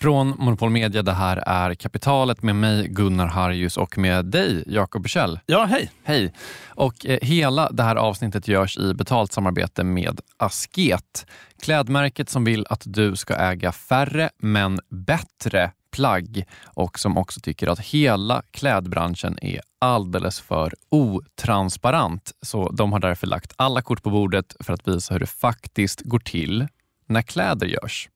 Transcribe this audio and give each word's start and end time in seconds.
Från 0.00 0.34
Monopol 0.38 0.70
Media, 0.70 1.02
det 1.02 1.12
här 1.12 1.36
är 1.46 1.74
Kapitalet 1.74 2.42
med 2.42 2.56
mig 2.56 2.88
Gunnar 2.88 3.26
Harjus 3.26 3.76
och 3.76 3.98
med 3.98 4.24
dig 4.24 4.64
Jakob 4.66 5.02
Bursell. 5.02 5.40
Ja, 5.46 5.64
hej. 5.64 5.90
Hej. 6.04 6.32
Och 6.68 7.06
eh, 7.06 7.18
hela 7.22 7.70
det 7.70 7.82
här 7.82 7.96
avsnittet 7.96 8.48
görs 8.48 8.78
i 8.78 8.94
betalt 8.94 9.32
samarbete 9.32 9.84
med 9.84 10.20
Asket. 10.36 11.26
Klädmärket 11.62 12.28
som 12.28 12.44
vill 12.44 12.66
att 12.70 12.82
du 12.84 13.16
ska 13.16 13.34
äga 13.34 13.72
färre 13.72 14.30
men 14.38 14.80
bättre 14.88 15.70
plagg 15.92 16.44
och 16.64 16.98
som 16.98 17.18
också 17.18 17.40
tycker 17.40 17.66
att 17.66 17.80
hela 17.80 18.42
klädbranschen 18.50 19.38
är 19.42 19.60
alldeles 19.78 20.40
för 20.40 20.74
otransparent. 20.88 22.32
Så 22.42 22.70
de 22.70 22.92
har 22.92 23.00
därför 23.00 23.26
lagt 23.26 23.52
alla 23.56 23.82
kort 23.82 24.02
på 24.02 24.10
bordet 24.10 24.56
för 24.60 24.72
att 24.72 24.88
visa 24.88 25.14
hur 25.14 25.20
det 25.20 25.26
faktiskt 25.26 26.00
går 26.00 26.18
till 26.18 26.66
när 27.06 27.22
kläder 27.22 27.66
görs. 27.66 28.08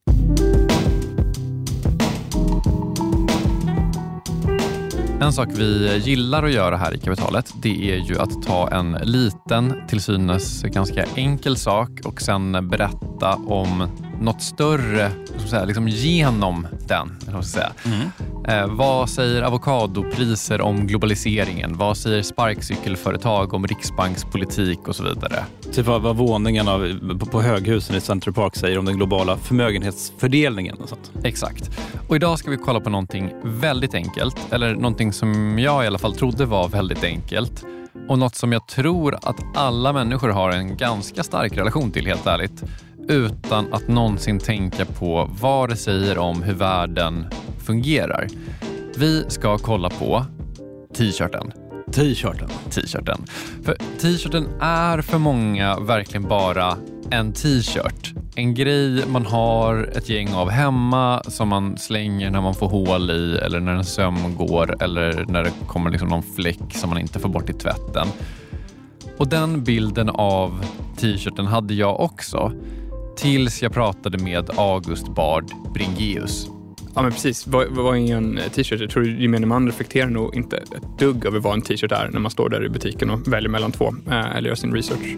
En 5.20 5.32
sak 5.32 5.48
vi 5.54 5.96
gillar 6.04 6.42
att 6.42 6.52
göra 6.52 6.77
här 6.77 6.95
i 6.95 6.98
Kapitalet, 6.98 7.52
det 7.62 7.92
är 7.92 7.96
ju 7.96 8.18
att 8.18 8.42
ta 8.42 8.70
en 8.70 8.92
liten, 9.02 9.74
till 9.88 10.00
synes 10.00 10.62
ganska 10.62 11.05
enkel 11.14 11.56
sak 11.56 11.91
och 12.05 12.20
sen 12.20 12.68
berätta 12.68 13.34
om 13.46 13.88
något 14.20 14.42
större, 14.42 15.10
säga, 15.50 15.64
liksom 15.64 15.88
genom 15.88 16.66
den. 16.88 17.42
Säga. 17.42 17.72
Mm. 17.84 18.10
Eh, 18.48 18.66
vad 18.66 19.11
säger 19.11 19.43
avokadopriser 19.43 20.61
om 20.61 20.87
globaliseringen? 20.87 21.77
Vad 21.77 21.97
säger 21.97 22.23
sparkcykelföretag 22.23 23.55
om 23.55 23.67
riksbankspolitik 23.67 24.89
och 24.89 24.97
så 24.97 25.03
vidare? 25.03 25.45
Typ 25.73 25.87
vad, 25.87 26.03
vad 26.03 26.17
våningarna 26.17 26.79
på, 27.20 27.27
på 27.27 27.43
höghusen 27.43 27.97
i 27.97 28.01
Central 28.01 28.34
Park 28.34 28.57
säger 28.57 28.79
om 28.79 28.84
den 28.84 28.97
globala 28.97 29.37
förmögenhetsfördelningen 29.37 30.77
och 30.77 30.89
sånt. 30.89 31.12
Exakt. 31.23 31.70
Och 32.09 32.17
idag 32.17 32.39
ska 32.39 32.51
vi 32.51 32.57
kolla 32.57 32.80
på 32.80 32.91
någonting 32.91 33.33
väldigt 33.45 33.95
enkelt, 33.95 34.37
eller 34.51 34.75
någonting 34.75 35.12
som 35.12 35.59
jag 35.59 35.84
i 35.84 35.86
alla 35.86 35.98
fall 35.98 36.17
trodde 36.17 36.45
var 36.45 36.69
väldigt 36.69 37.05
enkelt 37.05 37.64
och 38.08 38.19
något 38.19 38.34
som 38.34 38.53
jag 38.53 38.67
tror 38.67 39.14
att 39.23 39.36
alla 39.55 39.92
människor 39.92 40.29
har 40.29 40.51
en 40.51 40.77
ganska 40.77 41.23
stark 41.23 41.56
relation 41.56 41.91
till, 41.92 42.06
helt 42.06 42.27
ärligt 42.27 42.64
utan 43.08 43.72
att 43.72 43.88
någonsin 43.88 44.38
tänka 44.38 44.84
på 44.84 45.30
vad 45.41 45.69
det 45.69 45.77
säger 45.77 46.19
om 46.19 46.42
hur 46.42 46.55
världen 46.55 47.27
fungerar. 47.58 48.27
Vi 48.96 49.24
ska 49.28 49.58
kolla 49.58 49.91
på 49.91 50.24
t-shirten. 50.96 51.52
T-shirten. 51.92 52.48
T-shirten. 52.70 53.24
För 53.62 53.77
t-shirten 54.00 54.46
är 54.61 55.00
för 55.00 55.19
många 55.19 55.80
verkligen 55.80 56.28
bara 56.28 56.77
en 57.11 57.33
t-shirt. 57.33 58.14
En 58.36 58.55
grej 58.55 59.05
man 59.08 59.27
har 59.27 59.91
ett 59.96 60.08
gäng 60.08 60.34
av 60.34 60.50
hemma 60.50 61.22
som 61.22 61.48
man 61.48 61.78
slänger 61.78 62.30
när 62.30 62.41
man 62.41 62.55
får 62.55 62.68
hål 62.68 63.11
i 63.11 63.39
eller 63.39 63.61
när 63.61 63.72
en 63.72 63.84
söm 63.84 64.36
går 64.36 64.83
eller 64.83 65.24
när 65.28 65.44
det 65.44 65.52
kommer 65.66 65.91
liksom 65.91 66.08
någon 66.08 66.22
fläck 66.22 66.74
som 66.74 66.91
man 66.91 66.98
inte 66.98 67.18
får 67.18 67.28
bort 67.28 67.50
i 67.50 67.52
tvätten. 67.52 68.06
Och 69.18 69.28
den 69.28 69.64
bilden 69.64 70.08
av 70.11 70.64
t-shirten 70.96 71.46
hade 71.46 71.74
jag 71.74 72.00
också. 72.00 72.52
Tills 73.17 73.62
jag 73.62 73.73
pratade 73.73 74.19
med 74.19 74.51
August 74.57 75.09
Bard 75.09 75.53
Bringeus. 75.75 76.48
Ja 76.95 77.03
men 77.03 77.12
precis, 77.12 77.47
vad, 77.47 77.69
vad 77.69 77.97
är 77.97 78.17
en 78.17 78.41
t-shirt? 78.55 78.81
Jag 78.81 78.91
tror 78.91 79.07
gemene 79.07 79.47
man 79.47 79.67
reflekterar 79.67 80.11
nog 80.11 80.34
inte 80.34 80.57
ett 80.57 80.98
dugg 80.98 81.25
över 81.25 81.41
vad 81.41 81.55
en 81.55 81.62
t-shirt 81.62 81.92
är 81.92 82.09
när 82.12 82.20
man 82.20 82.31
står 82.31 82.48
där 82.48 82.65
i 82.65 82.69
butiken 82.69 83.11
och 83.11 83.33
väljer 83.33 83.51
mellan 83.51 83.73
två 83.73 83.95
eh, 84.07 84.37
eller 84.37 84.48
gör 84.48 84.55
sin 84.55 84.73
research. 84.73 85.17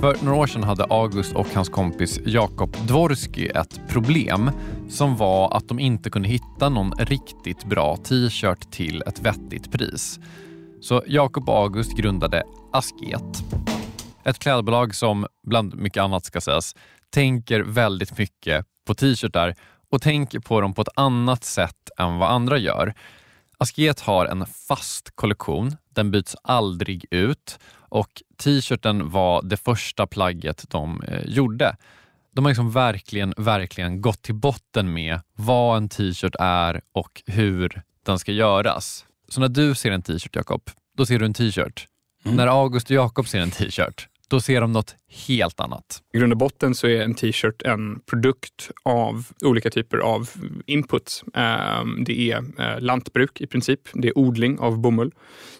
För 0.00 0.24
några 0.24 0.38
år 0.38 0.46
sedan 0.46 0.62
hade 0.62 0.84
August 0.84 1.32
och 1.32 1.46
hans 1.54 1.68
kompis 1.68 2.20
Jakob 2.26 2.76
Dvorsky 2.86 3.46
ett 3.46 3.80
problem 3.88 4.50
som 4.88 5.16
var 5.16 5.56
att 5.56 5.68
de 5.68 5.78
inte 5.78 6.10
kunde 6.10 6.28
hitta 6.28 6.68
någon 6.68 6.92
riktigt 6.98 7.64
bra 7.64 7.96
t-shirt 7.96 8.70
till 8.70 9.02
ett 9.06 9.20
vettigt 9.20 9.72
pris. 9.72 10.20
Så 10.80 11.02
Jakob 11.06 11.48
och 11.48 11.56
August 11.56 11.96
grundade 11.96 12.42
Asket. 12.72 13.44
Ett 14.24 14.38
klädbolag 14.38 14.94
som, 14.94 15.26
bland 15.46 15.74
mycket 15.74 16.02
annat 16.02 16.24
ska 16.24 16.40
sägas, 16.40 16.76
tänker 17.10 17.60
väldigt 17.60 18.18
mycket 18.18 18.66
på 18.86 18.94
t-shirtar 18.94 19.54
och 19.90 20.02
tänker 20.02 20.40
på 20.40 20.60
dem 20.60 20.74
på 20.74 20.82
ett 20.82 20.88
annat 20.96 21.44
sätt 21.44 21.90
än 21.98 22.18
vad 22.18 22.30
andra 22.30 22.58
gör. 22.58 22.94
Asket 23.58 24.00
har 24.00 24.26
en 24.26 24.46
fast 24.46 25.16
kollektion. 25.16 25.76
Den 25.94 26.10
byts 26.10 26.36
aldrig 26.42 27.06
ut 27.10 27.58
och 27.74 28.22
t-shirten 28.44 29.10
var 29.10 29.42
det 29.42 29.56
första 29.56 30.06
plagget 30.06 30.64
de 30.70 31.02
eh, 31.02 31.22
gjorde. 31.24 31.76
De 32.34 32.44
har 32.44 32.50
liksom 32.50 32.70
verkligen, 32.70 33.34
verkligen 33.36 34.00
gått 34.00 34.22
till 34.22 34.34
botten 34.34 34.92
med 34.92 35.20
vad 35.34 35.76
en 35.76 35.88
t-shirt 35.88 36.34
är 36.38 36.80
och 36.92 37.22
hur 37.26 37.82
den 38.06 38.18
ska 38.18 38.32
göras. 38.32 39.04
Så 39.28 39.40
när 39.40 39.48
du 39.48 39.74
ser 39.74 39.90
en 39.90 40.02
t-shirt, 40.02 40.36
Jakob, 40.36 40.70
då 40.96 41.06
ser 41.06 41.18
du 41.18 41.24
en 41.24 41.34
t-shirt. 41.34 41.86
Mm. 42.24 42.36
När 42.36 42.46
August 42.46 42.90
och 42.90 42.96
Jakob 42.96 43.28
ser 43.28 43.40
en 43.40 43.50
t-shirt, 43.50 44.08
då 44.32 44.40
ser 44.40 44.60
de 44.60 44.72
något 44.72 44.96
helt 45.26 45.60
annat. 45.60 46.02
I 46.14 46.18
grund 46.18 46.32
och 46.32 46.38
botten 46.38 46.74
så 46.74 46.86
är 46.86 47.02
en 47.02 47.14
t-shirt 47.14 47.62
en 47.62 48.00
produkt 48.00 48.70
av 48.82 49.26
olika 49.44 49.70
typer 49.70 49.98
av 49.98 50.30
inputs. 50.66 51.24
Ehm, 51.34 52.04
det 52.04 52.30
är 52.30 52.36
eh, 52.58 52.80
lantbruk 52.80 53.40
i 53.40 53.46
princip. 53.46 53.80
Det 53.92 54.08
är 54.08 54.18
odling 54.18 54.58
av 54.58 54.78
bomull. 54.78 55.12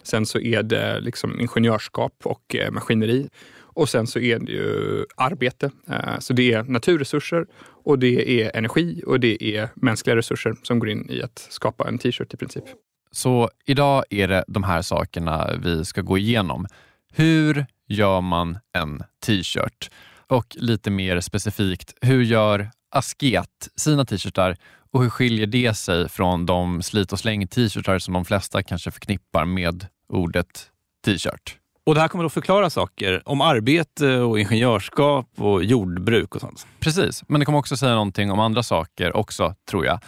Sen 0.03 0.25
så 0.25 0.39
är 0.39 0.63
det 0.63 0.99
liksom 0.99 1.39
ingenjörskap 1.39 2.13
och 2.23 2.55
eh, 2.55 2.71
maskineri. 2.71 3.29
Och 3.59 3.89
sen 3.89 4.07
så 4.07 4.19
är 4.19 4.39
det 4.39 4.51
ju 4.51 5.05
arbete. 5.17 5.71
Eh, 5.89 6.19
så 6.19 6.33
det 6.33 6.53
är 6.53 6.63
naturresurser 6.63 7.45
och 7.83 7.99
det 7.99 8.41
är 8.41 8.57
energi 8.57 9.03
och 9.07 9.19
det 9.19 9.43
är 9.43 9.69
mänskliga 9.75 10.15
resurser 10.15 10.55
som 10.63 10.79
går 10.79 10.89
in 10.89 11.09
i 11.09 11.21
att 11.21 11.47
skapa 11.49 11.87
en 11.87 11.97
t-shirt 11.97 12.33
i 12.33 12.37
princip. 12.37 12.63
Så 13.11 13.49
idag 13.65 14.03
är 14.09 14.27
det 14.27 14.43
de 14.47 14.63
här 14.63 14.81
sakerna 14.81 15.49
vi 15.63 15.85
ska 15.85 16.01
gå 16.01 16.17
igenom. 16.17 16.67
Hur 17.15 17.65
gör 17.87 18.21
man 18.21 18.59
en 18.73 19.03
t-shirt? 19.25 19.89
Och 20.27 20.55
lite 20.59 20.91
mer 20.91 21.21
specifikt, 21.21 21.93
hur 22.01 22.23
gör 22.23 22.71
Asket 22.89 23.69
sina 23.75 24.05
t-shirtar 24.05 24.57
och 24.91 25.03
hur 25.03 25.09
skiljer 25.09 25.47
det 25.47 25.73
sig 25.73 26.09
från 26.09 26.45
de 26.45 26.83
slit 26.83 27.13
och 27.13 27.19
släng 27.19 27.47
t-shirtar 27.47 27.99
som 27.99 28.13
de 28.13 28.25
flesta 28.25 28.63
kanske 28.63 28.91
förknippar 28.91 29.45
med 29.45 29.87
ordet 30.07 30.69
t-shirt? 31.05 31.57
Och 31.85 31.95
det 31.95 32.01
här 32.01 32.07
kommer 32.07 32.25
att 32.25 32.33
förklara 32.33 32.69
saker 32.69 33.21
om 33.25 33.41
arbete 33.41 34.17
och 34.17 34.39
ingenjörskap 34.39 35.27
och 35.37 35.63
jordbruk 35.63 36.35
och 36.35 36.41
sånt. 36.41 36.67
Precis, 36.79 37.23
men 37.27 37.39
det 37.39 37.45
kommer 37.45 37.59
också 37.59 37.77
säga 37.77 37.93
någonting 37.93 38.31
om 38.31 38.39
andra 38.39 38.63
saker 38.63 39.15
också, 39.15 39.55
tror 39.69 39.85
jag. 39.85 39.99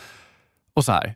Och 0.74 0.86
så 0.86 0.92
här, 0.92 1.16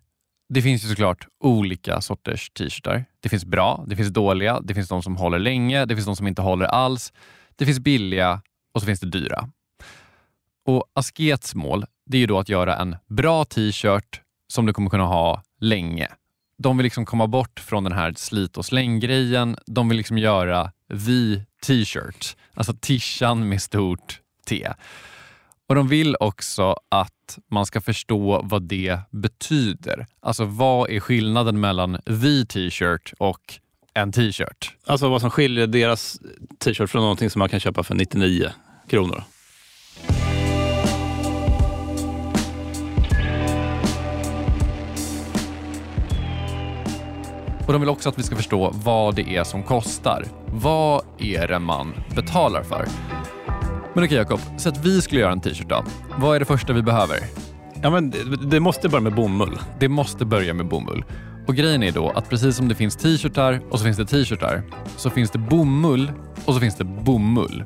det 0.49 0.61
finns 0.61 0.83
ju 0.83 0.87
såklart 0.87 1.27
olika 1.39 2.01
sorters 2.01 2.49
t-shirtar. 2.49 3.05
Det 3.19 3.29
finns 3.29 3.45
bra, 3.45 3.83
det 3.87 3.95
finns 3.95 4.09
dåliga, 4.09 4.59
det 4.61 4.73
finns 4.73 4.89
de 4.89 5.03
som 5.03 5.17
håller 5.17 5.39
länge, 5.39 5.85
det 5.85 5.95
finns 5.95 6.05
de 6.05 6.15
som 6.15 6.27
inte 6.27 6.41
håller 6.41 6.65
alls. 6.65 7.13
Det 7.55 7.65
finns 7.65 7.79
billiga 7.79 8.41
och 8.73 8.81
så 8.81 8.85
finns 8.85 8.99
det 8.99 9.09
dyra. 9.09 9.49
Och 10.65 10.83
Askets 10.93 11.55
mål 11.55 11.85
det 12.05 12.17
är 12.17 12.19
ju 12.19 12.27
då 12.27 12.39
att 12.39 12.49
göra 12.49 12.77
en 12.77 12.95
bra 13.07 13.45
t-shirt 13.45 14.21
som 14.47 14.65
du 14.65 14.73
kommer 14.73 14.89
kunna 14.89 15.05
ha 15.05 15.43
länge. 15.59 16.07
De 16.57 16.77
vill 16.77 16.83
liksom 16.83 17.05
komma 17.05 17.27
bort 17.27 17.59
från 17.59 17.83
den 17.83 17.93
här 17.93 18.13
slit 18.17 18.57
och 18.57 18.65
släng-grejen. 18.65 19.57
De 19.65 19.89
vill 19.89 19.97
liksom 19.97 20.17
göra 20.17 20.71
the 20.89 21.43
t-shirt, 21.65 22.37
alltså 22.53 22.73
tishan 22.73 23.49
med 23.49 23.61
stort 23.61 24.21
T. 24.47 24.67
Och 25.69 25.75
De 25.75 25.87
vill 25.87 26.15
också 26.19 26.75
att 26.89 27.39
man 27.51 27.65
ska 27.65 27.81
förstå 27.81 28.41
vad 28.43 28.61
det 28.61 28.99
betyder. 29.11 30.07
Alltså 30.21 30.45
vad 30.45 30.89
är 30.89 30.99
skillnaden 30.99 31.59
mellan 31.59 31.97
the 32.05 32.45
t-shirt 32.45 33.13
och 33.17 33.59
en 33.93 34.11
t-shirt? 34.11 34.75
Alltså 34.85 35.09
vad 35.09 35.21
som 35.21 35.29
skiljer 35.29 35.67
deras 35.67 36.19
t-shirt 36.59 36.89
från 36.89 37.01
någonting 37.01 37.29
som 37.29 37.39
man 37.39 37.49
kan 37.49 37.59
köpa 37.59 37.83
för 37.83 37.95
99 37.95 38.49
kronor. 38.87 39.23
Och 47.67 47.73
de 47.73 47.81
vill 47.81 47.89
också 47.89 48.09
att 48.09 48.19
vi 48.19 48.23
ska 48.23 48.35
förstå 48.35 48.71
vad 48.73 49.15
det 49.15 49.35
är 49.35 49.43
som 49.43 49.63
kostar. 49.63 50.25
Vad 50.47 51.05
är 51.19 51.47
det 51.47 51.59
man 51.59 51.93
betalar 52.15 52.63
för? 52.63 52.85
Men 53.99 54.05
okej 54.05 54.17
Jakob, 54.17 54.39
så 54.57 54.69
att 54.69 54.85
vi 54.85 55.01
skulle 55.01 55.21
göra 55.21 55.31
en 55.31 55.41
t-shirt 55.41 55.69
då. 55.69 55.83
Vad 56.17 56.35
är 56.35 56.39
det 56.39 56.45
första 56.45 56.73
vi 56.73 56.81
behöver? 56.81 57.17
Ja, 57.81 57.89
men 57.89 58.09
det, 58.09 58.17
det 58.51 58.59
måste 58.59 58.89
börja 58.89 59.01
med 59.01 59.15
bomull. 59.15 59.59
Det 59.79 59.89
måste 59.89 60.25
börja 60.25 60.53
med 60.53 60.67
bomull. 60.67 61.03
Och 61.47 61.55
grejen 61.55 61.83
är 61.83 61.91
då 61.91 62.09
att 62.09 62.29
precis 62.29 62.55
som 62.55 62.67
det 62.67 62.75
finns 62.75 62.95
t-shirtar 62.95 63.61
och 63.69 63.79
så 63.79 63.85
finns 63.85 63.97
det 63.97 64.05
t-shirtar 64.05 64.63
så 64.97 65.09
finns 65.09 65.31
det 65.31 65.39
bomull 65.39 66.11
och 66.45 66.53
så 66.53 66.59
finns 66.59 66.75
det 66.75 66.83
bomull. 66.83 67.63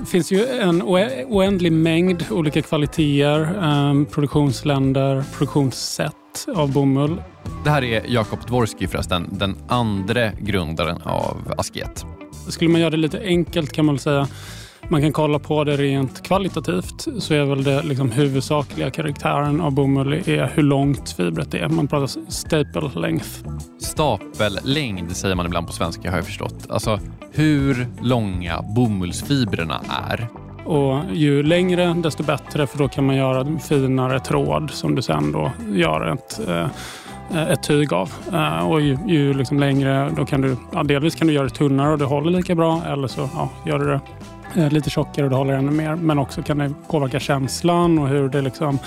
Det 0.00 0.06
finns 0.06 0.32
ju 0.32 0.46
en 0.46 0.82
oändlig 1.28 1.72
mängd 1.72 2.24
olika 2.30 2.62
kvaliteter, 2.62 3.64
um, 3.64 4.06
produktionsländer, 4.06 5.24
produktionssätt 5.32 6.46
av 6.54 6.72
bomull. 6.72 7.22
Det 7.64 7.70
här 7.70 7.84
är 7.84 8.02
Jakob 8.08 8.46
Dvorsky 8.46 8.86
förresten, 8.86 9.28
den 9.32 9.56
andra 9.68 10.30
grundaren 10.30 11.02
av 11.02 11.54
Asket. 11.58 12.04
Skulle 12.48 12.70
man 12.70 12.80
göra 12.80 12.90
det 12.90 12.96
lite 12.96 13.20
enkelt 13.20 13.72
kan 13.72 13.84
man 13.84 13.98
säga 13.98 14.28
man 14.88 15.00
kan 15.00 15.12
kolla 15.12 15.38
på 15.38 15.64
det 15.64 15.76
rent 15.76 16.22
kvalitativt 16.22 17.08
så 17.18 17.34
är 17.34 17.44
väl 17.44 17.64
det 17.64 17.82
liksom 17.82 18.10
huvudsakliga 18.10 18.90
karaktären 18.90 19.60
av 19.60 19.72
bomull 19.72 20.12
är 20.12 20.50
hur 20.54 20.62
långt 20.62 21.10
fibret 21.10 21.54
är. 21.54 21.68
Man 21.68 21.88
pratar 21.88 22.30
staple 22.30 23.00
length. 23.00 23.28
Stapellängd 23.78 25.16
säger 25.16 25.34
man 25.34 25.46
ibland 25.46 25.66
på 25.66 25.72
svenska 25.72 26.10
har 26.10 26.18
jag 26.18 26.26
förstått. 26.26 26.66
Alltså 26.68 27.00
hur 27.32 27.86
långa 28.02 28.62
bomullsfibrerna 28.62 29.80
är. 30.08 30.28
Och 30.64 31.00
ju 31.12 31.42
längre 31.42 31.94
desto 31.94 32.22
bättre 32.22 32.66
för 32.66 32.78
då 32.78 32.88
kan 32.88 33.06
man 33.06 33.16
göra 33.16 33.40
en 33.40 33.58
finare 33.58 34.20
tråd 34.20 34.70
som 34.70 34.94
du 34.94 35.02
sen 35.02 35.32
då 35.32 35.52
gör 35.72 36.12
ett 36.12 36.48
eh, 36.48 36.66
ett 37.48 37.62
tyg 37.62 37.92
av. 37.92 38.12
Eh, 38.32 38.70
och 38.70 38.80
ju, 38.80 38.98
ju 39.06 39.34
liksom 39.34 39.58
längre, 39.58 40.10
då 40.16 40.26
kan 40.26 40.40
du, 40.40 40.56
ja, 40.72 40.82
delvis 40.82 41.14
kan 41.14 41.26
du 41.26 41.32
göra 41.32 41.44
det 41.44 41.54
tunnare 41.54 41.92
och 41.92 41.98
det 41.98 42.04
håller 42.04 42.30
lika 42.30 42.54
bra 42.54 42.82
eller 42.86 43.08
så 43.08 43.28
ja, 43.34 43.50
gör 43.66 43.78
du 43.78 43.86
det 43.86 44.00
Eh, 44.56 44.70
lite 44.72 44.90
tjockare 44.90 45.24
och 45.24 45.30
det 45.30 45.36
håller 45.36 45.54
ännu 45.54 45.70
mer. 45.70 45.94
Men 45.96 46.18
också 46.18 46.42
kan 46.42 46.58
det 46.58 46.74
påverka 46.88 47.20
känslan 47.20 47.98
och 47.98 48.08
hur 48.08 48.28
det 48.28 48.40
liksom, 48.40 48.78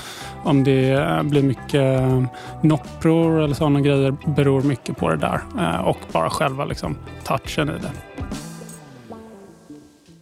om 0.43 0.63
det 0.63 0.91
eh, 0.91 1.23
blir 1.23 1.43
mycket 1.43 2.01
eh, 2.01 2.25
noppror 2.63 3.41
eller 3.41 3.55
sådana 3.55 3.81
grejer 3.81 4.15
beror 4.35 4.61
mycket 4.61 4.97
på 4.97 5.09
det 5.09 5.17
där. 5.17 5.41
Och 5.85 5.97
bara 6.11 6.29
själva 6.29 6.65
liksom 6.65 6.97
touchen 7.23 7.69
i 7.69 7.71
det. 7.71 7.91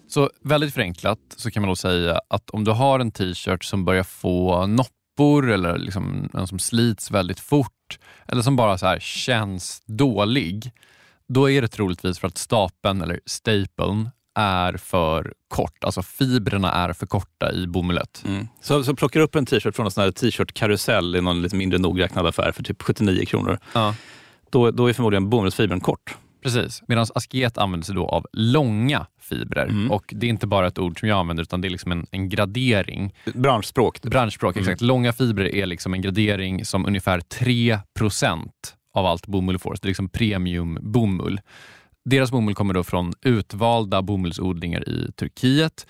Så 0.08 0.30
väldigt 0.42 0.74
förenklat 0.74 1.20
så 1.36 1.52
kan 1.52 1.62
man 1.62 1.70
då 1.70 1.76
säga 1.76 2.22
att 2.28 2.50
om 2.50 2.64
du 2.64 2.72
har 2.72 3.00
en 3.00 3.12
t-shirt 3.12 3.64
som 3.64 3.86
börjar 3.86 4.04
få 4.04 4.66
noppor 4.66 5.52
eller 5.52 5.78
liksom 5.78 6.30
en 6.34 6.48
som 6.48 6.60
slits 6.60 7.12
väldigt 7.12 7.40
fort 7.40 8.00
eller 8.28 8.42
som 8.42 8.56
bara 8.56 8.78
så 8.78 8.86
här 8.86 9.00
känns 9.00 9.84
dålig, 9.86 10.72
då 11.28 11.50
är 11.50 11.62
det 11.62 11.68
troligtvis 11.68 12.20
för 12.20 12.28
att 12.28 12.38
stapeln 12.38 13.02
eller 13.02 13.20
stapeln 13.26 14.10
är 14.36 14.78
för 14.78 15.34
kort. 15.48 15.84
Alltså 15.84 16.04
fibrerna 16.04 16.72
är 16.72 16.94
för 16.94 17.06
korta 17.06 17.52
i 17.52 17.68
bomullet. 17.68 18.24
Mm. 18.26 18.48
Så, 18.62 18.84
så 18.84 18.96
plockar 18.96 19.20
du 19.20 19.24
upp 19.24 19.36
en 19.36 19.46
t-shirt 19.46 19.76
från 19.76 19.86
en 19.86 19.92
sån 19.92 20.04
här 20.04 20.12
t-shirt-karusell 20.12 21.16
i 21.16 21.22
någon 21.22 21.42
lite 21.42 21.56
mindre 21.56 21.80
nogräknad 21.80 22.28
affär 22.28 22.52
för 22.52 22.64
typ 22.64 22.82
79 22.82 23.26
kronor. 23.26 23.60
Ja. 23.74 23.96
Då, 24.50 24.72
då 24.72 24.88
är 24.88 24.94
förmodligen 24.94 25.30
bomullsfibern 25.30 25.80
kort. 25.80 26.16
Precis, 26.46 26.84
medan 26.88 27.06
asket 27.16 27.58
använder 27.58 27.86
sig 27.86 27.96
då 27.96 28.08
av 28.08 28.26
långa 28.34 29.06
fibrer. 29.22 29.66
Mm. 29.66 29.92
Och 29.92 30.14
Det 30.16 30.26
är 30.26 30.30
inte 30.30 30.48
bara 30.48 30.68
ett 30.68 30.80
ord 30.80 31.00
som 31.00 31.10
jag 31.10 31.20
använder 31.20 31.44
utan 31.44 31.62
det 31.62 31.68
är 31.68 31.70
liksom 31.70 31.92
en, 31.92 32.06
en 32.12 32.30
gradering. 32.30 33.14
Branschspråk. 33.34 34.02
Branschspråk, 34.02 34.56
mm. 34.56 34.64
exakt. 34.64 34.82
Långa 34.82 35.14
fibrer 35.14 35.56
är 35.56 35.66
liksom 35.66 35.94
en 35.94 36.02
gradering 36.02 36.66
som 36.66 36.86
ungefär 36.86 37.20
3% 37.20 38.50
av 38.94 39.06
allt 39.06 39.28
bomull 39.28 39.60
får. 39.60 39.76
Så 39.76 39.80
det 39.82 39.86
är 39.86 39.90
liksom 39.90 40.10
premiumbomull. 40.10 41.40
Deras 42.06 42.32
bomull 42.32 42.56
kommer 42.56 42.74
då 42.74 42.84
från 42.84 43.14
utvalda 43.22 44.02
bomullsodlingar 44.02 44.90
i 44.90 45.12
Turkiet 45.12 45.88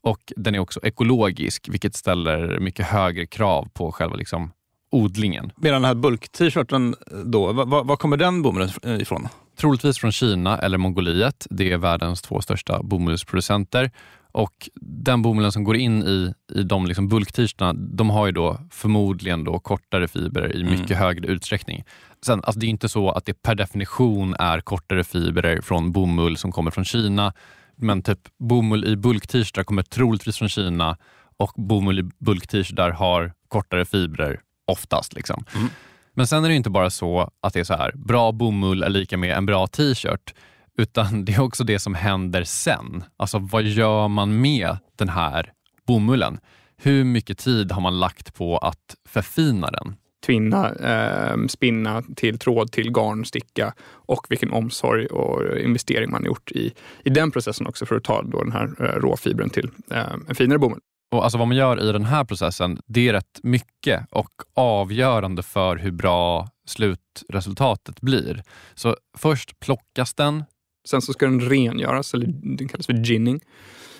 och 0.00 0.32
den 0.36 0.54
är 0.54 0.58
också 0.58 0.80
ekologisk 0.82 1.68
vilket 1.68 1.94
ställer 1.94 2.60
mycket 2.60 2.86
högre 2.86 3.26
krav 3.26 3.68
på 3.72 3.92
själva 3.92 4.16
liksom 4.16 4.52
odlingen. 4.90 5.52
Medan 5.56 5.82
den 5.82 5.88
här 5.88 5.94
bulk-t-shirten 5.94 6.94
då, 7.24 7.52
var, 7.52 7.84
var 7.84 7.96
kommer 7.96 8.16
den 8.16 8.42
bomullen 8.42 8.68
eh, 8.82 9.00
ifrån? 9.00 9.28
Troligtvis 9.60 9.98
från 9.98 10.12
Kina 10.12 10.58
eller 10.58 10.78
Mongoliet. 10.78 11.46
Det 11.50 11.72
är 11.72 11.78
världens 11.78 12.22
två 12.22 12.40
största 12.40 12.82
bomullsproducenter. 12.82 13.90
Och 14.32 14.68
den 14.80 15.22
bomullen 15.22 15.52
som 15.52 15.64
går 15.64 15.76
in 15.76 16.02
i, 16.02 16.34
i 16.54 16.62
de 16.62 16.86
liksom 16.86 17.08
bulktygerna, 17.08 17.72
de 17.72 18.10
har 18.10 18.26
ju 18.26 18.32
då 18.32 18.60
förmodligen 18.70 19.44
då 19.44 19.58
kortare 19.58 20.08
fibrer 20.08 20.56
i 20.56 20.64
mycket 20.64 20.90
mm. 20.90 20.98
högre 20.98 21.28
utsträckning. 21.28 21.84
Sen, 22.26 22.44
alltså 22.44 22.60
det 22.60 22.66
är 22.66 22.68
inte 22.68 22.88
så 22.88 23.10
att 23.10 23.24
det 23.24 23.42
per 23.42 23.54
definition 23.54 24.34
är 24.38 24.60
kortare 24.60 25.04
fibrer 25.04 25.60
från 25.60 25.92
bomull 25.92 26.36
som 26.36 26.52
kommer 26.52 26.70
från 26.70 26.84
Kina. 26.84 27.32
Men 27.76 28.02
typ 28.02 28.20
bomull 28.38 28.84
i 28.84 28.96
bulktyger 28.96 29.64
kommer 29.64 29.82
troligtvis 29.82 30.38
från 30.38 30.48
Kina 30.48 30.96
och 31.36 31.52
bomull 31.56 31.98
i 31.98 32.02
bulktyger 32.18 32.90
har 32.90 33.32
kortare 33.48 33.84
fibrer 33.84 34.40
oftast. 34.66 35.14
Liksom. 35.14 35.44
Mm. 35.54 35.68
Men 36.18 36.26
sen 36.26 36.44
är 36.44 36.48
det 36.48 36.54
inte 36.54 36.70
bara 36.70 36.90
så 36.90 37.30
att 37.40 37.52
det 37.52 37.60
är 37.60 37.64
så 37.64 37.74
här, 37.74 37.92
bra 37.94 38.32
bomull 38.32 38.82
är 38.82 38.88
lika 38.88 39.16
med 39.16 39.36
en 39.36 39.46
bra 39.46 39.66
t-shirt, 39.66 40.34
utan 40.78 41.24
det 41.24 41.32
är 41.32 41.40
också 41.40 41.64
det 41.64 41.78
som 41.78 41.94
händer 41.94 42.44
sen. 42.44 43.04
Alltså 43.16 43.38
vad 43.38 43.62
gör 43.62 44.08
man 44.08 44.40
med 44.40 44.76
den 44.96 45.08
här 45.08 45.52
bomullen? 45.86 46.38
Hur 46.76 47.04
mycket 47.04 47.38
tid 47.38 47.72
har 47.72 47.80
man 47.80 48.00
lagt 48.00 48.34
på 48.34 48.58
att 48.58 48.96
förfina 49.08 49.70
den? 49.70 49.96
Tvinna, 50.26 50.74
eh, 50.74 51.46
spinna 51.48 52.02
till 52.16 52.38
tråd, 52.38 52.72
till 52.72 52.92
garn, 52.92 53.24
sticka 53.24 53.74
och 53.90 54.26
vilken 54.28 54.52
omsorg 54.52 55.06
och 55.06 55.58
investering 55.58 56.10
man 56.10 56.24
gjort 56.24 56.52
i, 56.52 56.72
i 57.04 57.10
den 57.10 57.30
processen 57.30 57.66
också 57.66 57.86
för 57.86 57.96
att 57.96 58.04
ta 58.04 58.22
då 58.22 58.42
den 58.42 58.52
här 58.52 58.74
eh, 58.80 59.00
råfibren 59.00 59.50
till 59.50 59.70
eh, 59.90 60.12
en 60.28 60.34
finare 60.34 60.58
bomull. 60.58 60.80
Och 61.10 61.24
alltså 61.24 61.38
vad 61.38 61.48
man 61.48 61.56
gör 61.56 61.88
i 61.88 61.92
den 61.92 62.04
här 62.04 62.24
processen, 62.24 62.80
det 62.86 63.08
är 63.08 63.12
rätt 63.12 63.40
mycket 63.42 64.06
och 64.10 64.30
avgörande 64.54 65.42
för 65.42 65.76
hur 65.76 65.90
bra 65.90 66.48
slutresultatet 66.66 68.00
blir. 68.00 68.42
Så 68.74 68.96
först 69.18 69.60
plockas 69.60 70.14
den. 70.14 70.44
Sen 70.88 71.02
så 71.02 71.12
ska 71.12 71.26
den 71.26 71.40
rengöras, 71.40 72.14
eller 72.14 72.26
den 72.56 72.68
kallas 72.68 72.86
för 72.86 72.92
ginning. 72.92 73.40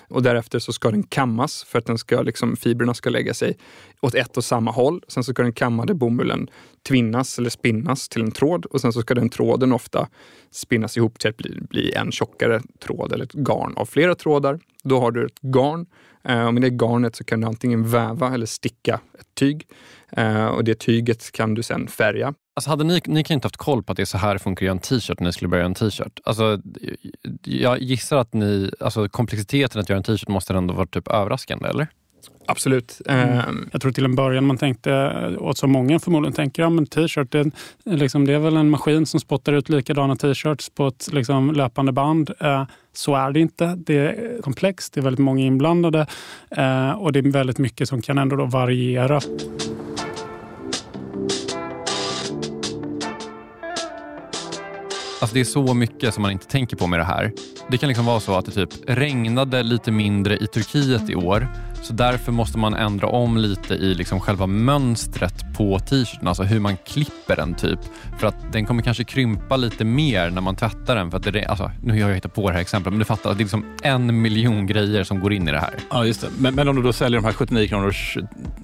Och 0.09 0.23
därefter 0.23 0.59
så 0.59 0.73
ska 0.73 0.91
den 0.91 1.03
kammas 1.03 1.63
för 1.63 1.79
att 1.79 1.85
den 1.85 1.97
ska, 1.97 2.21
liksom, 2.21 2.55
fibrerna 2.55 2.93
ska 2.93 3.09
lägga 3.09 3.33
sig 3.33 3.57
åt 4.01 4.15
ett 4.15 4.37
och 4.37 4.43
samma 4.43 4.71
håll. 4.71 5.01
Sen 5.07 5.23
så 5.23 5.33
ska 5.33 5.43
den 5.43 5.53
kammade 5.53 5.93
bomullen 5.93 6.47
tvinnas 6.87 7.39
eller 7.39 7.49
spinnas 7.49 8.09
till 8.09 8.21
en 8.21 8.31
tråd 8.31 8.65
och 8.65 8.81
sen 8.81 8.93
så 8.93 9.01
ska 9.01 9.15
den 9.15 9.29
tråden 9.29 9.73
ofta 9.73 10.07
spinnas 10.51 10.97
ihop 10.97 11.19
till 11.19 11.29
att 11.29 11.37
bli, 11.37 11.61
bli 11.61 11.93
en 11.93 12.11
tjockare 12.11 12.61
tråd 12.79 13.13
eller 13.13 13.25
ett 13.25 13.33
garn 13.33 13.73
av 13.75 13.85
flera 13.85 14.15
trådar. 14.15 14.59
Då 14.83 14.99
har 14.99 15.11
du 15.11 15.25
ett 15.25 15.41
garn 15.41 15.85
Eh, 16.23 16.45
och 16.45 16.53
med 16.53 16.63
det 16.63 16.69
garnet 16.69 17.15
så 17.15 17.23
kan 17.23 17.41
du 17.41 17.47
antingen 17.47 17.89
väva 17.89 18.33
eller 18.33 18.45
sticka 18.45 18.99
ett 19.19 19.35
tyg. 19.35 19.67
Eh, 20.11 20.45
och 20.45 20.63
det 20.63 20.79
tyget 20.79 21.31
kan 21.31 21.53
du 21.53 21.63
sen 21.63 21.87
färga. 21.87 22.33
Alltså 22.59 22.69
hade 22.69 22.83
ni, 22.83 23.01
ni 23.05 23.23
kan 23.23 23.35
inte 23.35 23.45
haft 23.45 23.57
koll 23.57 23.83
på 23.83 23.91
att 23.91 23.95
det 23.95 24.03
är 24.03 24.05
så 24.05 24.17
här 24.17 24.33
det 24.33 24.39
funkar 24.39 24.65
att 24.65 24.65
göra 24.65 24.75
en 24.75 24.79
t-shirt 24.79 25.19
när 25.19 25.27
ni 25.27 25.33
skulle 25.33 25.49
börja 25.49 25.61
göra 25.61 25.65
en 25.65 25.73
t-shirt. 25.73 26.19
Alltså, 26.23 26.61
jag 27.43 27.81
gissar 27.81 28.17
att 28.17 28.33
ni, 28.33 28.71
alltså 28.79 29.09
komplexiteten 29.09 29.81
att 29.81 29.89
göra 29.89 29.97
en 29.97 30.03
t-shirt 30.03 30.27
måste 30.27 30.53
ändå 30.53 30.73
varit 30.73 30.93
typ 30.93 31.07
överraskande, 31.07 31.67
eller? 31.69 31.87
Absolut. 32.45 33.01
Mm. 33.05 33.69
Jag 33.71 33.81
tror 33.81 33.91
till 33.91 34.05
en 34.05 34.15
början 34.15 34.45
man 34.45 34.57
tänkte, 34.57 34.93
eh, 34.93 35.33
och 35.33 35.57
som 35.57 35.71
många 35.71 35.99
förmodligen 35.99 36.35
tänker, 36.35 36.61
ja 36.61 36.69
men 36.69 36.85
t-shirt 36.85 37.31
det, 37.31 37.51
liksom, 37.83 38.25
det 38.25 38.33
är 38.33 38.39
väl 38.39 38.57
en 38.57 38.69
maskin 38.69 39.05
som 39.05 39.19
spottar 39.19 39.53
ut 39.53 39.69
likadana 39.69 40.15
t-shirts 40.15 40.69
på 40.69 40.87
ett 40.87 41.09
liksom, 41.13 41.51
löpande 41.51 41.91
band. 41.91 42.31
Eh, 42.39 42.63
så 42.93 43.15
är 43.15 43.31
det 43.31 43.39
inte. 43.39 43.75
Det 43.77 43.97
är 43.97 44.41
komplext, 44.41 44.93
det 44.93 44.99
är 44.99 45.03
väldigt 45.03 45.25
många 45.25 45.45
inblandade 45.45 46.07
och 46.97 47.11
det 47.11 47.19
är 47.19 47.31
väldigt 47.31 47.57
mycket 47.57 47.89
som 47.89 48.01
kan 48.01 48.17
ändå 48.17 48.35
då 48.35 48.45
variera. 48.45 49.19
Alltså 55.21 55.33
det 55.33 55.39
är 55.39 55.45
så 55.45 55.73
mycket 55.73 56.13
som 56.13 56.21
man 56.21 56.31
inte 56.31 56.45
tänker 56.45 56.77
på 56.77 56.87
med 56.87 56.99
det 56.99 57.03
här. 57.03 57.31
Det 57.67 57.77
kan 57.77 57.89
liksom 57.89 58.05
vara 58.05 58.19
så 58.19 58.37
att 58.37 58.45
det 58.45 58.51
typ 58.51 58.69
regnade 58.87 59.63
lite 59.63 59.91
mindre 59.91 60.37
i 60.37 60.47
Turkiet 60.47 61.09
i 61.09 61.15
år 61.15 61.47
så 61.85 61.93
därför 61.93 62.31
måste 62.31 62.57
man 62.57 62.73
ändra 62.73 63.07
om 63.07 63.37
lite 63.37 63.73
i 63.73 63.93
liksom 63.93 64.19
själva 64.19 64.47
mönstret 64.47 65.53
på 65.57 65.79
t-shirten, 65.79 66.27
alltså 66.27 66.43
hur 66.43 66.59
man 66.59 66.77
klipper 66.77 67.35
den 67.35 67.55
typ. 67.55 67.79
För 68.17 68.27
att 68.27 68.51
den 68.51 68.65
kommer 68.65 68.83
kanske 68.83 69.03
krympa 69.03 69.57
lite 69.57 69.85
mer 69.85 70.29
när 70.29 70.41
man 70.41 70.55
tvättar 70.55 70.95
den. 70.95 71.11
För 71.11 71.17
att 71.17 71.23
det, 71.23 71.45
alltså, 71.45 71.71
nu 71.83 72.01
har 72.01 72.09
jag 72.09 72.15
hittat 72.15 72.33
på 72.33 72.47
det 72.47 72.53
här 72.53 72.61
exemplet, 72.61 72.93
men 72.93 72.99
du 72.99 73.05
fattar, 73.05 73.29
det 73.29 73.35
är 73.35 73.39
liksom 73.39 73.65
en 73.83 74.21
miljon 74.21 74.67
grejer 74.67 75.03
som 75.03 75.19
går 75.19 75.33
in 75.33 75.47
i 75.47 75.51
det 75.51 75.59
här. 75.59 75.73
Ja, 75.91 76.05
just 76.05 76.21
det. 76.21 76.27
Men, 76.39 76.55
men 76.55 76.67
om 76.67 76.75
du 76.75 76.81
då 76.81 76.93
säljer 76.93 77.19
de 77.19 77.25
här 77.25 77.33
79 77.33 77.67
kronors 77.67 78.17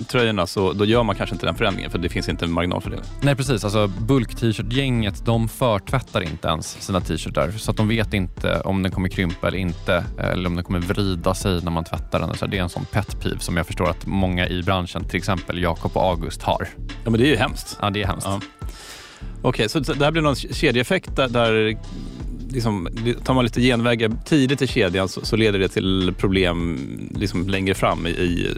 tröjorna 0.08 0.48
så 0.48 0.74
då 0.74 0.86
gör 0.86 1.04
man 1.04 1.16
kanske 1.16 1.36
inte 1.36 1.46
den 1.46 1.56
förändringen 1.56 1.92
för 1.92 2.00
det 2.00 2.10
finns 2.10 2.30
inte 2.30 2.46
en 2.46 2.52
marginal 2.52 2.82
för 2.82 2.90
det. 2.90 3.00
Nej, 3.22 3.36
precis. 3.36 3.64
Alltså, 3.64 3.88
bulk-t-shirt-gänget 3.88 5.26
de 5.26 5.50
förtvättar 5.50 6.22
inte 6.22 6.48
ens 6.48 6.82
sina 6.82 7.02
t-shirtar 7.02 7.52
så 7.52 7.72
att 7.72 7.78
de 7.78 7.88
vet 7.88 8.14
inte 8.14 8.60
om 8.60 8.84
den 8.84 8.92
kommer 8.92 9.10
krympa 9.10 9.48
eller 9.48 9.58
inte 9.58 10.04
eller 10.18 10.48
om 10.50 10.56
den 10.56 10.64
kommer 10.64 10.80
vrida 10.80 11.34
sig 11.34 11.62
när 11.64 11.72
man 11.72 11.84
tvättar 11.84 12.20
den. 12.20 12.34
Så 12.36 12.46
det 12.46 12.58
är 12.58 12.64
en 12.64 12.70
sån 12.70 12.86
pet 12.86 13.05
peeve 13.14 13.40
som 13.40 13.58
jag 13.58 13.68
förstår 13.68 13.90
att 13.90 14.06
många 14.06 14.48
i 14.48 14.64
branschen, 14.64 15.06
till 15.06 15.18
exempel 15.18 15.62
Jakob 15.62 15.98
och 15.98 16.04
August, 16.04 16.42
har. 16.42 16.68
Ja, 17.04 17.10
men 17.10 17.20
det 17.20 17.26
är 17.26 17.30
ju 17.30 17.36
hemskt. 17.36 17.78
Ja, 17.82 17.90
det 17.90 18.02
är 18.02 18.08
hemskt. 18.08 18.28
Ja. 18.28 18.42
Okej, 19.42 19.66
okay, 19.66 19.70
så 19.70 19.80
det 19.80 20.06
här 20.06 20.12
blir 20.12 20.22
någon 20.22 20.36
kedjeeffekt 20.36 21.16
där, 21.16 21.30
där 21.30 21.78
liksom, 22.56 22.88
tar 23.24 23.34
man 23.34 23.44
lite 23.44 23.62
genvägar 23.62 24.12
tidigt 24.26 24.62
i 24.62 24.68
kedjan 24.68 25.10
så, 25.10 25.26
så, 25.26 25.36
leder 25.36 25.60
det 25.60 25.68
till 25.68 26.14
problem 26.18 26.80
liksom 27.16 27.48
längre 27.48 27.74
fram 27.74 28.08
i, 28.08 28.10
i, 28.10 28.58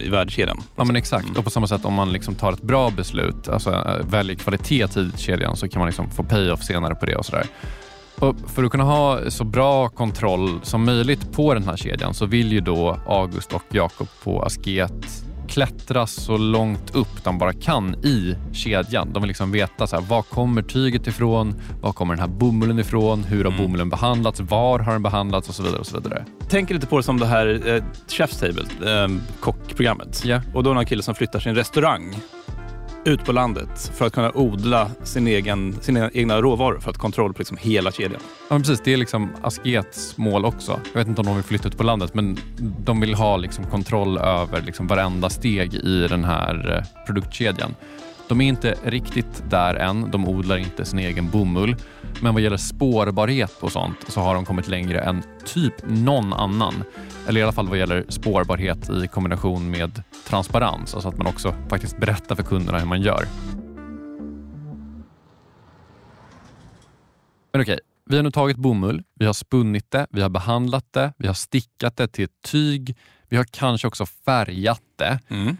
i 0.00 0.08
värdekedjan. 0.08 0.62
Ja 0.76 0.84
men 0.84 0.96
exakt 0.96 1.24
mm. 1.24 1.36
och 1.36 1.44
på 1.44 1.50
samma 1.50 1.66
sätt 1.66 1.84
om 1.84 1.94
man 1.94 2.12
liksom 2.12 2.34
tar 2.34 2.52
ett 2.52 2.62
bra 2.62 2.90
beslut, 2.90 3.48
alltså 3.48 4.00
väljer 4.10 4.36
kvalitet 4.36 4.88
tidigt 4.88 5.14
i 5.14 5.22
kedjan 5.22 5.56
så 5.56 5.68
kan 5.68 5.78
man 5.78 5.86
liksom 5.86 6.10
få 6.10 6.22
pay-off 6.22 6.62
senare 6.62 6.94
på 6.94 7.06
det 7.06 7.16
och 7.16 7.26
sådär. 7.26 7.46
Och 8.18 8.36
för 8.46 8.64
att 8.64 8.70
kunna 8.70 8.84
ha 8.84 9.30
så 9.30 9.44
bra 9.44 9.88
kontroll 9.88 10.60
som 10.62 10.84
möjligt 10.84 11.32
på 11.32 11.54
den 11.54 11.62
här 11.64 11.76
kedjan 11.76 12.14
så 12.14 12.26
vill 12.26 12.52
ju 12.52 12.60
då 12.60 12.98
August 13.06 13.52
och 13.52 13.62
Jakob 13.70 14.08
på 14.24 14.42
Asket 14.42 15.24
klättra 15.48 16.06
så 16.06 16.36
långt 16.36 16.94
upp 16.94 17.24
de 17.24 17.38
bara 17.38 17.52
kan 17.52 17.94
i 17.94 18.36
kedjan. 18.52 19.12
De 19.12 19.22
vill 19.22 19.28
liksom 19.28 19.52
veta 19.52 19.86
så 19.86 19.96
här, 19.96 20.02
var 20.02 20.22
kommer 20.22 20.62
tyget 20.62 21.06
ifrån, 21.06 21.54
var 21.82 21.92
kommer 21.92 22.14
den 22.14 22.20
här 22.20 22.28
bomullen 22.38 22.78
ifrån, 22.78 23.24
hur 23.24 23.44
har 23.44 23.50
Mm. 23.52 23.62
bomullen 23.64 23.88
behandlats, 23.88 24.40
var 24.40 24.78
har 24.78 24.92
den 24.92 25.02
behandlats 25.02 25.48
och 25.48 25.54
så 25.54 25.62
vidare. 25.62 25.80
och 25.80 25.86
så 25.86 26.00
vidare. 26.00 26.24
Tänk 26.48 26.70
lite 26.70 26.86
på 26.86 26.96
det 26.96 27.02
som 27.02 27.20
det 27.20 27.26
här 27.26 27.46
eh, 27.66 27.82
Chef's 28.08 28.40
Table, 28.40 28.92
eh, 29.02 29.08
kockprogrammet. 29.40 30.22
Ja. 30.24 30.40
Och 30.54 30.62
då 30.62 30.70
är 30.70 30.74
det 30.74 30.80
en 30.80 30.86
kille 30.86 31.02
som 31.02 31.14
flyttar 31.14 31.40
sin 31.40 31.54
restaurang 31.54 32.16
ut 33.04 33.24
på 33.24 33.32
landet 33.32 33.92
för 33.94 34.06
att 34.06 34.12
kunna 34.12 34.32
odla 34.34 34.90
sin 35.02 35.26
egen, 35.26 35.76
sina 35.80 36.10
egna 36.10 36.40
råvaror 36.40 36.78
för 36.78 36.90
att 36.90 36.96
ha 36.96 37.02
kontroll 37.02 37.32
på 37.32 37.38
liksom 37.38 37.56
hela 37.56 37.92
kedjan. 37.92 38.20
Ja, 38.22 38.54
men 38.54 38.62
precis. 38.62 38.80
Det 38.84 38.92
är 38.92 38.96
liksom 38.96 39.30
Askets 39.42 40.16
mål 40.16 40.44
också. 40.44 40.80
Jag 40.92 41.00
vet 41.00 41.08
inte 41.08 41.20
om 41.20 41.26
de 41.26 41.34
vill 41.34 41.44
flytta 41.44 41.68
ut 41.68 41.76
på 41.76 41.82
landet, 41.82 42.14
men 42.14 42.38
de 42.84 43.00
vill 43.00 43.14
ha 43.14 43.36
liksom 43.36 43.64
kontroll 43.64 44.18
över 44.18 44.62
liksom 44.62 44.86
varenda 44.86 45.30
steg 45.30 45.74
i 45.74 46.06
den 46.08 46.24
här 46.24 46.76
eh, 46.76 47.04
produktkedjan. 47.06 47.74
De 48.28 48.40
är 48.40 48.48
inte 48.48 48.74
riktigt 48.84 49.42
där 49.50 49.74
än. 49.74 50.10
De 50.10 50.28
odlar 50.28 50.56
inte 50.56 50.84
sin 50.84 50.98
egen 50.98 51.30
bomull. 51.30 51.76
Men 52.22 52.34
vad 52.34 52.42
gäller 52.42 52.56
spårbarhet 52.56 53.52
och 53.60 53.72
sånt 53.72 53.96
så 54.08 54.20
har 54.20 54.34
de 54.34 54.44
kommit 54.44 54.68
längre 54.68 55.00
än 55.00 55.22
typ 55.44 55.74
någon 55.82 56.32
annan. 56.32 56.84
Eller 57.28 57.40
i 57.40 57.42
alla 57.42 57.52
fall 57.52 57.68
vad 57.68 57.78
gäller 57.78 58.04
spårbarhet 58.08 58.90
i 58.90 59.06
kombination 59.06 59.70
med 59.70 60.02
transparens. 60.26 60.94
Alltså 60.94 61.08
att 61.08 61.18
man 61.18 61.26
också 61.26 61.54
faktiskt 61.68 61.98
berättar 61.98 62.34
för 62.34 62.42
kunderna 62.42 62.78
hur 62.78 62.86
man 62.86 63.02
gör. 63.02 63.24
Men 67.52 67.62
okej, 67.62 67.78
vi 68.06 68.16
har 68.16 68.22
nu 68.22 68.30
tagit 68.30 68.56
bomull, 68.56 69.04
vi 69.14 69.26
har 69.26 69.32
spunnit 69.32 69.90
det, 69.90 70.06
vi 70.10 70.22
har 70.22 70.28
behandlat 70.28 70.92
det, 70.92 71.12
vi 71.18 71.26
har 71.26 71.34
stickat 71.34 71.96
det 71.96 72.08
till 72.08 72.24
ett 72.24 72.42
tyg, 72.42 72.96
vi 73.28 73.36
har 73.36 73.44
kanske 73.44 73.88
också 73.88 74.06
färgat 74.06 74.82
det. 74.96 75.18
Mm. 75.28 75.56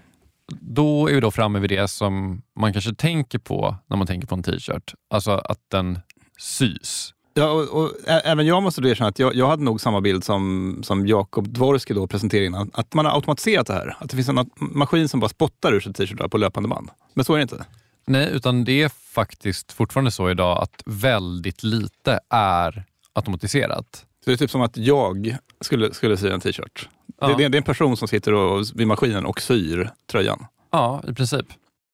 Då 0.52 1.08
är 1.08 1.14
vi 1.14 1.20
då 1.20 1.30
framme 1.30 1.58
vid 1.58 1.70
det 1.70 1.88
som 1.88 2.42
man 2.60 2.72
kanske 2.72 2.94
tänker 2.94 3.38
på 3.38 3.76
när 3.86 3.96
man 3.96 4.06
tänker 4.06 4.28
på 4.28 4.34
en 4.34 4.42
t-shirt. 4.42 4.94
Alltså 5.10 5.30
att 5.30 5.60
den 5.70 5.98
sys. 6.38 7.14
Ja, 7.34 7.50
och, 7.50 7.82
och, 7.82 7.90
även 8.06 8.46
jag 8.46 8.62
måste 8.62 8.80
då 8.80 8.88
erkänna 8.88 9.08
att 9.08 9.18
jag, 9.18 9.34
jag 9.34 9.48
hade 9.48 9.62
nog 9.62 9.80
samma 9.80 10.00
bild 10.00 10.24
som, 10.24 10.80
som 10.84 11.06
Jakob 11.06 11.48
Dvorski 11.48 11.94
då 11.94 12.06
presenterade 12.06 12.46
innan. 12.46 12.70
Att 12.74 12.94
man 12.94 13.06
har 13.06 13.14
automatiserat 13.14 13.66
det 13.66 13.72
här. 13.72 13.96
Att 14.00 14.10
det 14.10 14.16
finns 14.16 14.28
en 14.28 14.50
maskin 14.56 15.08
som 15.08 15.20
bara 15.20 15.28
spottar 15.28 15.72
ur 15.72 15.80
sig 15.80 15.92
t-shirtar 15.92 16.28
på 16.28 16.38
löpande 16.38 16.68
band. 16.68 16.90
Men 17.14 17.24
så 17.24 17.32
är 17.32 17.36
det 17.36 17.42
inte. 17.42 17.64
Nej, 18.06 18.28
utan 18.32 18.64
det 18.64 18.82
är 18.82 18.88
faktiskt 18.88 19.72
fortfarande 19.72 20.10
så 20.10 20.30
idag 20.30 20.62
att 20.62 20.82
väldigt 20.86 21.62
lite 21.62 22.20
är 22.30 22.84
automatiserat. 23.12 24.06
Så 24.24 24.30
det 24.30 24.34
är 24.34 24.36
typ 24.36 24.50
som 24.50 24.60
att 24.60 24.76
jag 24.76 25.36
skulle, 25.60 25.94
skulle 25.94 26.16
sy 26.16 26.28
en 26.28 26.40
t-shirt. 26.40 26.88
Ja. 27.20 27.26
Det, 27.26 27.34
det, 27.34 27.48
det 27.48 27.56
är 27.56 27.58
en 27.58 27.62
person 27.62 27.96
som 27.96 28.08
sitter 28.08 28.32
och, 28.32 28.64
vid 28.74 28.86
maskinen 28.86 29.26
och 29.26 29.40
syr 29.40 29.90
tröjan. 30.10 30.46
Ja, 30.70 31.02
i 31.08 31.14
princip. 31.14 31.46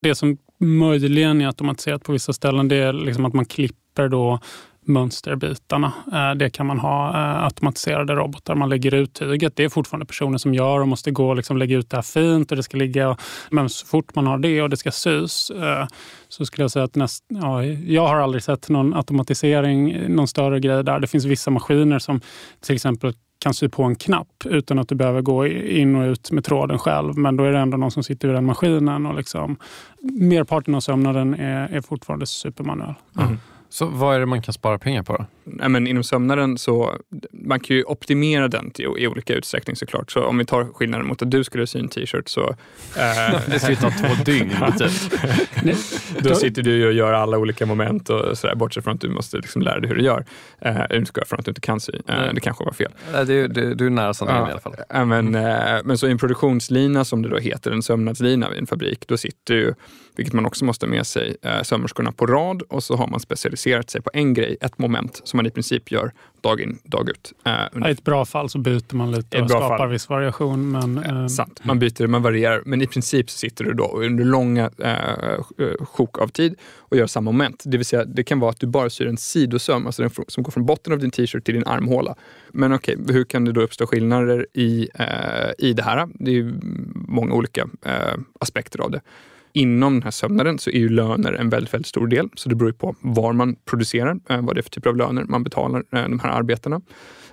Det 0.03 0.15
som 0.15 0.39
möjligen 0.59 1.41
är 1.41 1.47
automatiserat 1.47 2.05
på 2.05 2.13
vissa 2.13 2.33
ställen 2.33 2.69
det 2.69 2.77
är 2.77 2.93
liksom 2.93 3.25
att 3.25 3.35
man 3.35 3.45
klipper 3.45 4.09
då 4.09 4.41
mönsterbitarna. 4.93 5.93
Eh, 6.13 6.35
det 6.35 6.51
kan 6.51 6.67
man 6.67 6.79
ha 6.79 7.09
eh, 7.09 7.45
automatiserade 7.45 8.15
robotar. 8.15 8.55
Man 8.55 8.69
lägger 8.69 8.95
ut 8.95 9.15
tyget. 9.15 9.57
Det 9.57 9.65
är 9.65 9.69
fortfarande 9.69 10.07
personer 10.07 10.39
som 10.39 10.55
gör 10.55 10.81
och 10.81 10.89
måste 10.89 11.11
gå 11.11 11.29
och 11.29 11.37
liksom 11.37 11.57
lägga 11.57 11.77
ut 11.77 11.91
det 11.91 11.97
här 11.97 12.03
fint 12.03 12.51
och 12.51 12.57
det 12.57 12.63
ska 12.63 12.77
ligga. 12.77 13.17
Men 13.51 13.69
så 13.69 13.87
fort 13.87 14.15
man 14.15 14.27
har 14.27 14.39
det 14.39 14.63
och 14.63 14.71
det 14.71 14.77
ska 14.77 14.91
sys 14.91 15.51
eh, 15.51 15.87
så 16.29 16.47
skulle 16.47 16.65
jag 16.65 16.71
säga 16.71 16.85
att 16.85 16.95
näst, 16.95 17.25
ja, 17.29 17.65
jag 17.65 18.09
har 18.09 18.17
aldrig 18.17 18.43
sett 18.43 18.69
någon 18.69 18.95
automatisering, 18.95 20.15
någon 20.15 20.29
större 20.29 20.61
grej 20.61 20.85
där. 20.85 21.01
Det 21.01 21.07
finns 21.07 21.25
vissa 21.25 21.51
maskiner 21.51 21.99
som 21.99 22.21
till 22.61 22.75
exempel 22.75 23.15
kan 23.41 23.55
sy 23.55 23.69
på 23.69 23.83
en 23.83 23.95
knapp 23.95 24.45
utan 24.45 24.79
att 24.79 24.89
du 24.89 24.95
behöver 24.95 25.23
gå 25.23 25.47
in 25.47 25.97
och 25.97 26.03
ut 26.03 26.31
med 26.31 26.45
tråden 26.45 26.79
själv. 26.79 27.19
Men 27.19 27.37
då 27.37 27.45
är 27.45 27.53
det 27.53 27.59
ändå 27.59 27.77
någon 27.77 27.91
som 27.91 28.03
sitter 28.03 28.29
vid 28.29 28.37
den 28.37 28.45
maskinen. 28.45 29.07
Och 29.07 29.15
liksom, 29.15 29.57
merparten 30.03 30.75
av 30.75 30.81
sömnaden 30.81 31.35
är, 31.35 31.69
är 31.69 31.81
fortfarande 31.81 32.27
supermanuell. 32.27 32.95
Mm. 33.19 33.39
Så 33.73 33.87
vad 33.87 34.17
är 34.17 34.21
det 34.21 34.27
man 34.27 34.43
kan 34.43 34.55
spara 34.55 34.79
pengar 34.79 35.03
på 35.03 35.17
då? 35.17 35.27
Nej, 35.45 35.69
men 35.69 35.87
inom 35.87 36.05
sömnaden 36.05 36.59
så 36.59 36.97
man 37.33 37.61
kan 37.61 37.77
ju 37.77 37.85
optimera 37.85 38.49
den 38.49 38.71
till, 38.71 38.85
i 38.99 39.07
olika 39.07 39.35
utsträckning 39.35 39.77
såklart. 39.77 40.11
Så 40.11 40.25
om 40.25 40.39
vi 40.39 40.45
tar 40.45 40.65
skillnaden 40.65 41.07
mot 41.07 41.23
att 41.23 41.31
du 41.31 41.45
skulle 41.45 41.67
sy 41.67 41.79
en 41.79 41.89
t-shirt 41.89 42.29
så... 42.29 42.49
Eh, 42.97 43.41
Det 43.47 43.59
skulle 43.59 43.77
ta 43.77 43.91
två 43.91 44.25
dygn. 44.25 44.51
Typ. 44.79 44.93
då 46.19 46.35
sitter 46.35 46.63
du 46.63 46.87
och 46.87 46.93
gör 46.93 47.13
alla 47.13 47.39
olika 47.39 47.67
moment 47.67 48.11
och 48.11 48.39
sådär, 48.39 48.55
bortsett 48.55 48.85
från 48.85 48.95
att 48.95 49.01
du 49.01 49.09
måste 49.09 49.37
liksom 49.37 49.63
lära 49.63 49.81
dig 49.81 49.89
hur 49.89 49.97
du 49.97 50.03
gör. 50.03 50.25
Eh, 50.59 50.83
utgår 50.91 51.25
från 51.25 51.39
att 51.39 51.45
du 51.45 51.51
inte 51.51 51.61
kan 51.61 51.81
sy. 51.81 51.93
Eh, 52.09 52.35
det 52.35 52.41
kanske 52.41 52.65
var 52.65 52.73
fel. 52.73 52.93
Du, 53.27 53.49
du, 53.49 53.75
du 53.75 53.87
är 53.87 53.91
nära 53.91 54.15
sanningen 54.15 54.49
i 54.49 54.51
alla 54.51 54.61
fall. 54.61 54.75
Ja, 54.89 55.05
men, 55.05 55.35
eh, 55.35 55.79
men 55.85 55.99
så 55.99 56.07
i 56.07 56.11
en 56.11 56.19
produktionslina 56.19 57.05
som 57.05 57.23
det 57.23 57.29
då 57.29 57.39
heter, 57.39 57.71
en 57.71 57.83
sömnadslina 57.83 58.51
vid 58.51 58.59
en 58.59 58.67
fabrik, 58.67 59.05
då 59.09 59.17
sitter 59.17 59.55
ju, 59.55 59.75
vilket 60.21 60.35
man 60.35 60.47
också 60.47 60.65
måste 60.65 60.87
ha 60.87 60.91
med 60.91 61.07
sig, 61.07 61.37
eh, 61.43 61.63
sömmerskorna 61.63 62.13
på 62.13 62.27
rad 62.27 62.63
och 62.63 62.83
så 62.83 62.97
har 62.97 63.07
man 63.07 63.21
specialiserat 63.21 63.91
sig 63.91 64.03
på 64.03 64.11
en 64.15 64.35
grej, 64.35 64.57
ett 64.61 64.79
moment 64.79 65.21
som 65.25 65.39
man 65.39 65.47
i 65.47 65.51
princip 65.51 65.91
gör 65.91 66.13
dag 66.41 66.61
in, 66.61 66.79
dag 66.85 67.09
ut. 67.09 67.33
Eh, 67.45 67.89
I 67.89 67.91
ett 67.91 68.05
bra 68.05 68.25
fall 68.25 68.49
så 68.49 68.59
byter 68.59 68.95
man 68.95 69.13
lite 69.13 69.43
och 69.43 69.51
skapar 69.51 69.79
fall. 69.79 69.89
viss 69.89 70.09
variation. 70.09 70.71
Men, 70.71 70.99
eh, 70.99 71.27
Sant. 71.27 71.61
Man 71.65 71.79
byter, 71.79 72.07
man 72.07 72.23
varierar, 72.23 72.63
men 72.67 72.83
i 72.83 72.87
princip 72.87 73.31
sitter 73.31 73.65
du 73.65 73.73
då 73.73 73.93
under 73.97 74.25
långa 74.25 74.71
eh, 74.79 75.85
sjok 75.85 76.19
av 76.19 76.29
tid 76.29 76.55
och 76.79 76.97
gör 76.97 77.07
samma 77.07 77.33
moment. 77.33 77.63
Det 77.67 77.77
vill 77.77 77.87
säga, 77.87 78.05
det 78.05 78.25
kan 78.25 78.41
vara 78.41 78.51
att 78.51 78.61
du 78.61 78.67
bara 78.67 78.91
syr 78.91 79.07
en 79.07 79.17
sidosöm, 79.17 79.87
alltså 79.87 80.03
den 80.03 80.11
som 80.29 80.43
går 80.43 80.51
från 80.53 80.67
botten 80.67 80.93
av 80.93 80.99
din 80.99 81.11
t-shirt 81.11 81.45
till 81.45 81.55
din 81.55 81.67
armhåla. 81.67 82.15
Men 82.53 82.73
okej, 82.73 82.97
hur 83.09 83.25
kan 83.25 83.45
det 83.45 83.53
då 83.53 83.61
uppstå 83.61 83.87
skillnader 83.87 84.47
i, 84.53 84.89
eh, 84.95 85.67
i 85.69 85.73
det 85.73 85.83
här? 85.83 86.09
Det 86.15 86.31
är 86.31 86.35
ju 86.35 86.55
många 86.95 87.35
olika 87.35 87.69
eh, 87.87 88.15
aspekter 88.41 88.81
av 88.81 88.91
det. 88.91 89.01
Inom 89.53 89.95
den 89.95 90.03
här 90.03 90.11
sömnaden 90.11 90.59
så 90.59 90.71
är 90.71 90.79
ju 90.79 90.89
löner 90.89 91.33
en 91.33 91.49
väldigt, 91.49 91.75
väldigt 91.75 91.87
stor 91.87 92.07
del. 92.07 92.29
Så 92.35 92.49
det 92.49 92.55
beror 92.55 92.71
ju 92.71 92.77
på 92.77 92.97
var 93.01 93.33
man 93.33 93.57
producerar, 93.65 94.21
eh, 94.29 94.43
vad 94.43 94.57
det 94.57 94.61
är 94.61 94.63
för 94.63 94.71
typ 94.71 94.87
av 94.87 94.97
löner 94.97 95.25
man 95.25 95.45
betalar 95.45 95.85
eh, 95.93 96.03
de 96.03 96.21
här 96.21 96.31
arbetena. 96.31 96.81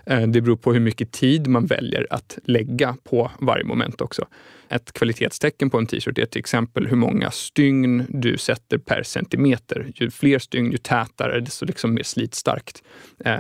Eh, 0.06 0.22
det 0.22 0.42
beror 0.42 0.56
på 0.56 0.74
hur 0.74 0.80
mycket 0.80 1.12
tid 1.12 1.48
man 1.48 1.66
väljer 1.66 2.08
att 2.10 2.38
lägga 2.44 2.96
på 3.04 3.32
varje 3.40 3.64
moment 3.64 4.02
också. 4.02 4.26
Ett 4.70 4.94
kvalitetstecken 4.94 5.70
på 5.70 5.78
en 5.78 5.88
t-shirt 5.88 6.18
är 6.18 6.26
till 6.26 6.40
exempel 6.40 6.88
hur 6.88 6.98
många 6.98 7.32
stygn 7.32 8.06
du 8.10 8.38
sätter 8.38 8.78
per 8.78 9.04
centimeter. 9.04 9.92
Ju 9.96 10.12
fler 10.12 10.40
stygn, 10.40 10.72
ju 10.72 10.78
tätare, 10.78 11.40
desto 11.40 11.66
liksom 11.66 11.94
mer 11.94 12.04
slitstarkt 12.04 12.84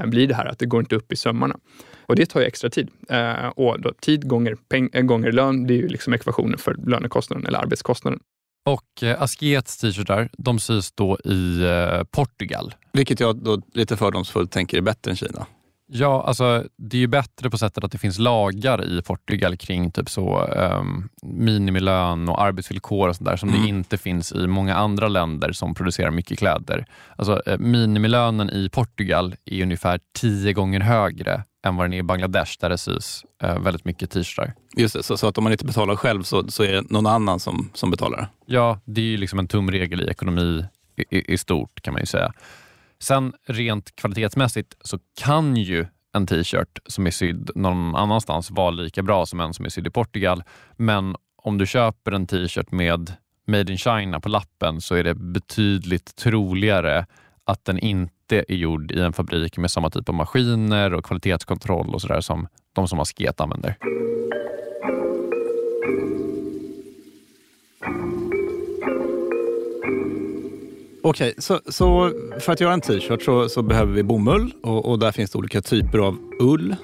blir 0.06 0.28
det 0.28 0.36
här. 0.36 0.46
Att 0.46 0.60
det 0.60 0.66
går 0.66 0.80
inte 0.80 0.96
upp 0.96 1.14
i 1.14 1.16
sömmarna. 1.16 1.58
Och 2.06 2.16
det 2.16 2.26
tar 2.26 2.40
ju 2.40 2.46
extra 2.46 2.70
tid. 2.70 2.90
Och 3.56 3.82
då 3.82 3.94
tid 4.02 4.28
gånger, 4.28 4.58
peng, 4.70 4.90
gånger 5.08 5.32
lön, 5.32 5.68
det 5.68 5.74
är 5.74 5.78
ju 5.78 5.88
liksom 5.88 6.14
ekvationen 6.14 6.58
för 6.58 6.74
lönekostnaden 6.74 7.48
eller 7.48 7.60
arbetskostnaden. 7.60 8.20
Och 8.68 9.04
eh, 9.04 9.22
Askets 9.22 9.78
t-shirtar, 9.78 10.30
de 10.38 10.60
sys 10.60 10.92
då 10.92 11.18
i 11.26 11.64
eh, 11.64 12.04
Portugal. 12.04 12.76
Vilket 12.94 13.20
jag 13.20 13.44
då 13.44 13.62
lite 13.74 13.98
fördomsfullt 13.98 14.52
tänker 14.52 14.78
är 14.78 14.82
bättre 14.82 15.12
än 15.12 15.18
Kina. 15.18 15.46
Ja, 15.90 16.24
alltså 16.28 16.64
det 16.78 16.98
är 16.98 17.02
ju 17.02 17.08
bättre 17.08 17.50
på 17.50 17.58
sättet 17.58 17.84
att 17.84 17.92
det 17.92 17.98
finns 17.98 18.20
lagar 18.20 18.86
i 18.86 19.02
Portugal 19.02 19.58
kring 19.58 19.92
typ 19.92 20.10
så 20.10 20.46
um, 20.46 21.10
minimilön 21.24 22.30
och 22.30 22.42
arbetsvillkor 22.42 23.10
och 23.10 23.16
sånt 23.16 23.30
där 23.30 23.38
som 23.38 23.50
Mm. 23.50 23.62
det 23.62 23.68
inte 23.68 23.98
finns 23.98 24.32
i 24.32 24.48
många 24.48 24.76
andra 24.76 25.08
länder 25.08 25.52
som 25.52 25.76
producerar 25.76 26.12
mycket 26.12 26.40
kläder. 26.40 26.86
Alltså 27.16 27.42
eh, 27.46 27.58
minimilönen 27.58 28.50
i 28.50 28.70
Portugal 28.70 29.36
är 29.46 29.64
ungefär 29.64 30.00
tio 30.20 30.54
gånger 30.54 30.80
högre 30.80 31.44
än 31.68 31.76
vad 31.76 31.86
den 31.86 31.94
är 31.94 31.98
i 31.98 32.04
Bangladesh 32.04 32.58
där 32.60 32.70
det 32.70 32.78
sys 32.78 33.26
eh, 33.44 33.60
väldigt 33.60 33.86
mycket 33.86 34.12
t-shirtar. 34.12 34.54
Just 34.78 34.94
det, 34.94 35.04
så, 35.04 35.18
så 35.18 35.28
att 35.28 35.38
om 35.38 35.44
man 35.44 35.52
inte 35.52 35.66
betalar 35.66 35.96
själv 35.96 36.24
så, 36.24 36.52
så 36.52 36.64
är 36.64 36.74
det 36.74 36.90
någon 36.90 37.06
annan 37.06 37.40
som, 37.40 37.70
som 37.74 37.92
betalar. 37.92 38.28
Ja, 38.46 38.80
det 38.86 39.02
är 39.02 39.06
ju 39.06 39.18
liksom 39.18 39.40
en 39.40 39.48
tumregel 39.48 40.02
i 40.02 40.08
ekonomi 40.08 40.66
i, 40.96 41.18
i, 41.18 41.34
i 41.34 41.38
stort 41.38 41.82
kan 41.82 41.94
man 41.94 42.02
ju 42.02 42.06
säga. 42.06 42.34
Sen 43.00 43.34
rent 43.48 43.96
kvalitetsmässigt 43.96 44.76
så 44.82 45.00
kan 45.20 45.56
ju 45.56 45.86
en 46.14 46.28
t-shirt 46.28 46.80
som 46.86 47.08
är 47.08 47.12
sydd 47.12 47.52
någon 47.56 47.96
annanstans 47.96 48.52
vara 48.52 48.70
lika 48.70 49.04
bra 49.04 49.26
som 49.26 49.40
en 49.40 49.54
som 49.54 49.66
är 49.66 49.70
sydd 49.70 49.88
i 49.88 49.90
Portugal. 49.90 50.44
Men 50.76 51.16
om 51.36 51.58
du 51.58 51.66
köper 51.66 52.12
en 52.12 52.28
t-shirt 52.28 52.72
med 52.72 53.14
Made 53.48 53.72
in 53.72 53.78
China 53.78 54.20
på 54.20 54.30
lappen 54.30 54.82
så 54.82 54.96
är 54.96 55.04
det 55.04 55.16
betydligt 55.16 56.16
troligare 56.16 57.06
att 57.44 57.66
den 57.66 57.80
inte 57.80 58.14
är 58.32 58.56
gjord 58.56 58.92
i 58.92 59.00
en 59.00 59.14
fabrik 59.14 59.58
med 59.58 59.72
samma 59.72 59.90
typ 59.90 60.10
av 60.10 60.16
maskiner 60.16 60.94
och 60.94 61.06
kvalitetskontroll 61.06 61.94
och 61.94 62.02
sådär 62.02 62.22
som 62.22 62.48
de 62.74 62.88
som 62.88 63.00
Asket 63.00 63.42
använder. 63.42 63.78
Okej, 71.04 71.34
så, 71.38 71.60
så 71.68 72.12
för 72.40 72.54
att 72.54 72.60
göra 72.60 72.74
en 72.74 72.82
t-shirt 72.82 73.24
så, 73.24 73.50
så 73.50 73.62
behöver 73.62 73.94
vi 73.94 74.04
bomull 74.04 74.54
och, 74.64 74.86
och 74.86 75.00
där 75.00 75.12
finns 75.12 75.32
det 75.32 75.38
olika 75.38 75.62
typer 75.62 76.00
av 76.00 76.18
ull. 76.40 76.76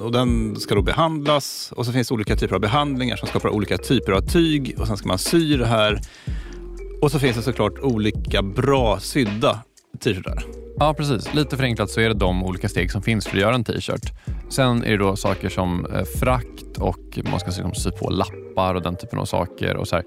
Och 0.00 0.12
den 0.12 0.56
ska 0.56 0.74
då 0.74 0.82
behandlas 0.82 1.72
och 1.76 1.86
så 1.86 1.92
finns 1.92 2.08
det 2.08 2.14
olika 2.14 2.36
typer 2.36 2.54
av 2.54 2.60
behandlingar 2.60 3.16
som 3.16 3.28
skapar 3.28 3.48
olika 3.48 3.78
typer 3.78 4.12
av 4.12 4.20
tyg 4.20 4.74
och 4.78 4.86
sen 4.86 4.96
ska 4.96 5.08
man 5.08 5.18
sy 5.18 5.56
det 5.56 5.66
här. 5.66 6.00
Och 7.02 7.10
så 7.10 7.18
finns 7.18 7.36
det 7.36 7.42
såklart 7.42 7.78
olika 7.82 8.42
bra 8.42 9.00
sydda 9.00 9.60
t-shirtar. 10.00 10.63
Ja, 10.78 10.94
precis. 10.94 11.34
Lite 11.34 11.56
förenklat 11.56 11.90
så 11.90 12.00
är 12.00 12.08
det 12.08 12.14
de 12.14 12.44
olika 12.44 12.68
steg 12.68 12.92
som 12.92 13.02
finns 13.02 13.26
för 13.26 13.36
att 13.36 13.42
göra 13.42 13.54
en 13.54 13.64
t-shirt. 13.64 14.12
Sen 14.48 14.84
är 14.84 14.90
det 14.90 14.96
då 14.96 15.16
saker 15.16 15.48
som 15.48 15.86
eh, 15.86 16.04
frakt 16.20 16.78
och 16.78 17.18
man 17.30 17.40
ska 17.40 17.46
liksom 17.46 17.74
sy 17.74 17.90
på 17.90 18.10
lappar 18.10 18.74
och 18.74 18.82
den 18.82 18.96
typen 18.96 19.18
av 19.18 19.24
saker. 19.24 19.76
Och 19.76 19.88
så 19.88 19.96
här, 19.96 20.04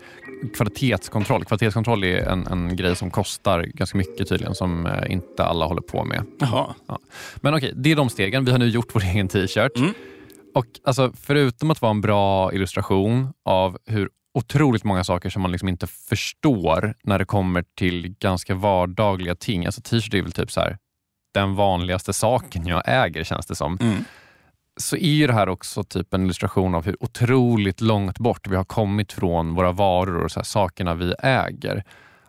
kvalitetskontroll. 0.58 1.46
Kvalitetskontroll 1.46 2.04
är 2.04 2.18
en, 2.18 2.48
en 2.48 2.76
grej 2.76 2.96
som 2.96 3.12
kostar 3.12 3.64
ganska 3.64 3.98
mycket 3.98 4.30
tydligen 4.30 4.56
som 4.56 4.86
eh, 4.86 5.12
inte 5.12 5.44
alla 5.44 5.66
håller 5.66 5.82
på 5.82 6.04
med. 6.04 6.24
Jaha. 6.40 6.76
Ja. 6.88 7.00
Men 7.36 7.54
okej, 7.54 7.74
det 7.76 7.92
är 7.92 7.96
de 7.96 8.10
stegen. 8.10 8.46
Vi 8.46 8.52
har 8.52 8.60
nu 8.60 8.68
gjort 8.68 8.96
vår 8.96 9.04
egen 9.14 9.28
t-shirt. 9.28 9.78
Mm. 9.78 9.94
Och 10.56 10.66
alltså, 10.84 11.12
förutom 11.22 11.72
att 11.72 11.82
vara 11.82 11.92
en 11.92 12.02
bra 12.02 12.54
illustration 12.54 13.34
av 13.46 13.78
hur 13.86 14.10
otroligt 14.38 14.84
många 14.84 15.04
saker 15.04 15.30
som 15.30 15.42
man 15.42 15.52
liksom 15.52 15.70
inte 15.70 15.88
förstår 15.88 16.94
när 17.04 17.20
det 17.20 17.26
kommer 17.26 17.64
till 17.76 18.16
ganska 18.20 18.56
vardagliga 18.56 19.36
ting. 19.36 19.66
Alltså 19.66 19.82
t-shirt 19.82 20.14
är 20.14 20.22
väl 20.22 20.32
typ 20.32 20.52
så 20.52 20.60
här, 20.60 20.78
den 21.34 21.56
vanligaste 21.56 22.14
saken 22.14 22.68
jag 22.68 22.84
äger 22.86 23.24
känns 23.24 23.46
det 23.46 23.56
som. 23.56 23.78
Mm. 23.82 24.06
Så 24.80 24.96
är 24.96 25.10
ju 25.10 25.28
det 25.28 25.34
här 25.34 25.50
också 25.50 25.84
typ 25.84 26.14
en 26.14 26.24
illustration 26.24 26.76
av 26.76 26.86
hur 26.86 27.04
otroligt 27.04 27.82
långt 27.82 28.20
bort 28.20 28.48
vi 28.48 28.56
har 28.56 28.64
kommit 28.64 29.14
från 29.14 29.56
våra 29.56 29.72
varor 29.72 30.24
och 30.24 30.32
så 30.32 30.40
här, 30.40 30.46
sakerna 30.46 30.94
vi 30.94 31.14
äger. 31.20 31.84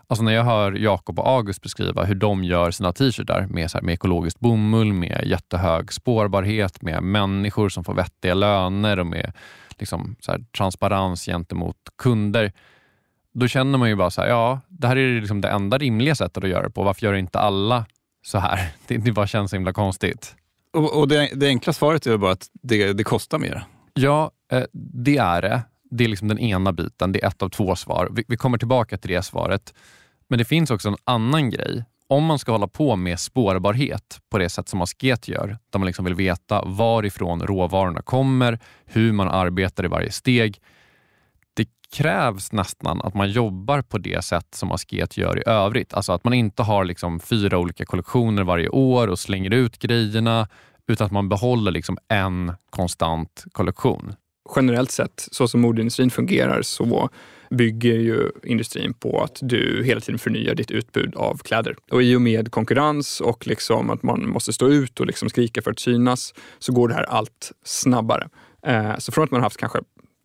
Alltså 0.07 0.25
när 0.25 0.33
jag 0.33 0.45
hör 0.45 0.73
Jakob 0.73 1.19
och 1.19 1.29
August 1.29 1.63
beskriva 1.63 2.05
hur 2.05 2.15
de 2.15 2.45
gör 2.45 2.71
sina 2.71 2.93
t-shirtar 2.93 3.47
med, 3.51 3.71
så 3.71 3.79
här, 3.79 3.83
med 3.83 3.93
ekologiskt 3.93 4.41
bomull, 4.41 4.93
med 4.93 5.23
jättehög 5.27 5.93
spårbarhet, 5.93 6.83
med 6.83 7.03
människor 7.03 7.69
som 7.69 7.85
får 7.85 7.95
vettiga 7.95 8.35
löner 8.35 8.99
och 8.99 9.07
med 9.07 9.33
liksom, 9.81 10.17
så 10.21 10.33
här, 10.33 10.45
transparens 10.57 11.25
gentemot 11.25 11.77
kunder. 11.99 12.53
Då 13.33 13.49
känner 13.49 13.79
man 13.79 13.89
ju 13.89 13.97
bara 13.97 14.11
så 14.11 14.21
här, 14.21 14.29
ja, 14.29 14.61
det 14.69 14.89
här 14.89 14.97
är 14.97 15.21
liksom 15.21 15.41
det 15.41 15.49
enda 15.49 15.79
rimliga 15.79 16.15
sättet 16.15 16.45
att 16.45 16.51
göra 16.51 16.63
det 16.63 16.71
på. 16.71 16.83
Varför 16.83 17.07
gör 17.07 17.15
inte 17.15 17.39
alla 17.39 17.87
så 18.27 18.39
här? 18.39 18.69
Det, 18.87 18.97
det 18.97 19.13
bara 19.13 19.27
känns 19.27 19.51
så 19.51 19.57
himla 19.57 19.73
konstigt. 19.73 20.35
Och, 20.73 20.99
och 20.99 21.09
det, 21.09 21.31
det 21.35 21.47
enkla 21.47 21.73
svaret 21.73 22.07
är 22.07 22.17
bara 22.17 22.33
att 22.33 22.47
det, 22.53 22.93
det 22.93 23.05
kostar 23.05 23.39
mer. 23.39 23.65
Ja, 23.95 24.31
eh, 24.53 24.65
det 24.73 25.17
är 25.17 25.43
det. 25.43 25.63
Det 25.91 26.05
är 26.05 26.09
liksom 26.09 26.29
den 26.29 26.39
ena 26.39 26.73
biten. 26.73 27.13
Det 27.13 27.25
är 27.25 27.29
ett 27.29 27.43
av 27.43 27.49
två 27.49 27.77
svar. 27.77 28.09
Vi, 28.13 28.25
vi 28.29 28.37
kommer 28.37 28.59
tillbaka 28.59 28.99
till 28.99 29.11
det 29.11 29.23
svaret. 29.23 29.75
Men 30.29 30.39
det 30.39 30.45
finns 30.45 30.71
också 30.71 30.89
en 30.89 30.97
annan 31.05 31.51
grej. 31.51 31.85
Om 32.11 32.25
man 32.25 32.39
ska 32.39 32.53
hålla 32.53 32.69
på 32.69 32.97
med 32.97 33.21
spårbarhet 33.21 34.21
på 34.31 34.39
det 34.39 34.49
sätt 34.49 34.69
som 34.69 34.83
Asket 34.83 35.29
gör, 35.29 35.59
där 35.71 35.79
man 35.79 35.87
liksom 35.87 36.05
vill 36.05 36.15
veta 36.15 36.63
varifrån 36.65 37.43
råvarorna 37.43 38.03
kommer, 38.03 38.59
hur 38.85 39.13
man 39.13 39.29
arbetar 39.29 39.85
i 39.85 39.89
varje 39.89 40.13
steg. 40.13 40.61
Det 41.55 41.69
krävs 41.93 42.53
nästan 42.53 43.01
att 43.03 43.15
man 43.15 43.31
jobbar 43.31 43.83
på 43.83 43.99
det 43.99 44.25
sätt 44.25 44.55
som 44.55 44.73
Asket 44.73 45.17
gör 45.17 45.39
i 45.39 45.43
övrigt. 45.47 45.95
Alltså 45.95 46.13
att 46.13 46.25
man 46.25 46.35
inte 46.35 46.63
har 46.63 46.85
liksom 46.85 47.21
fyra 47.21 47.59
olika 47.59 47.85
kollektioner 47.85 48.43
varje 48.43 48.69
år 48.69 49.09
och 49.09 49.19
slänger 49.19 49.51
ut 49.51 49.79
grejerna, 49.79 50.49
utan 50.87 51.05
att 51.05 51.13
man 51.13 51.29
behåller 51.29 51.71
liksom 51.71 51.99
en 52.09 52.53
konstant 52.71 53.45
kollektion 53.53 54.15
generellt 54.57 54.91
sett, 54.91 55.29
så 55.33 55.49
som 55.49 55.61
modeindustrin 55.61 56.11
fungerar, 56.11 56.63
så 56.63 57.09
bygger 57.51 57.95
ju 57.95 58.31
industrin 58.45 58.95
på 58.95 59.23
att 59.23 59.39
du 59.43 59.83
hela 59.85 60.01
tiden 60.01 60.19
förnyar 60.19 60.55
ditt 60.55 60.71
utbud 60.71 61.15
av 61.15 61.39
kläder. 61.39 61.77
Och 61.91 62.03
i 62.03 62.17
och 62.17 62.23
med 62.23 62.51
konkurrens 62.51 63.21
och 63.21 63.47
liksom 63.47 63.91
att 63.91 64.03
man 64.03 64.29
måste 64.29 64.53
stå 64.53 64.69
ut 64.69 65.01
och 65.01 65.07
liksom 65.07 65.29
skrika 65.29 65.63
för 65.63 65.71
att 65.71 65.79
synas, 65.79 66.35
så 66.59 66.73
går 66.73 66.89
det 66.89 66.95
här 66.95 67.05
allt 67.05 67.53
snabbare. 67.65 68.29
Eh, 68.67 68.99
så 68.99 69.13
från 69.13 69.25
att 69.25 69.31
man 69.31 69.43
haft 69.43 69.57
kanske 69.57 69.79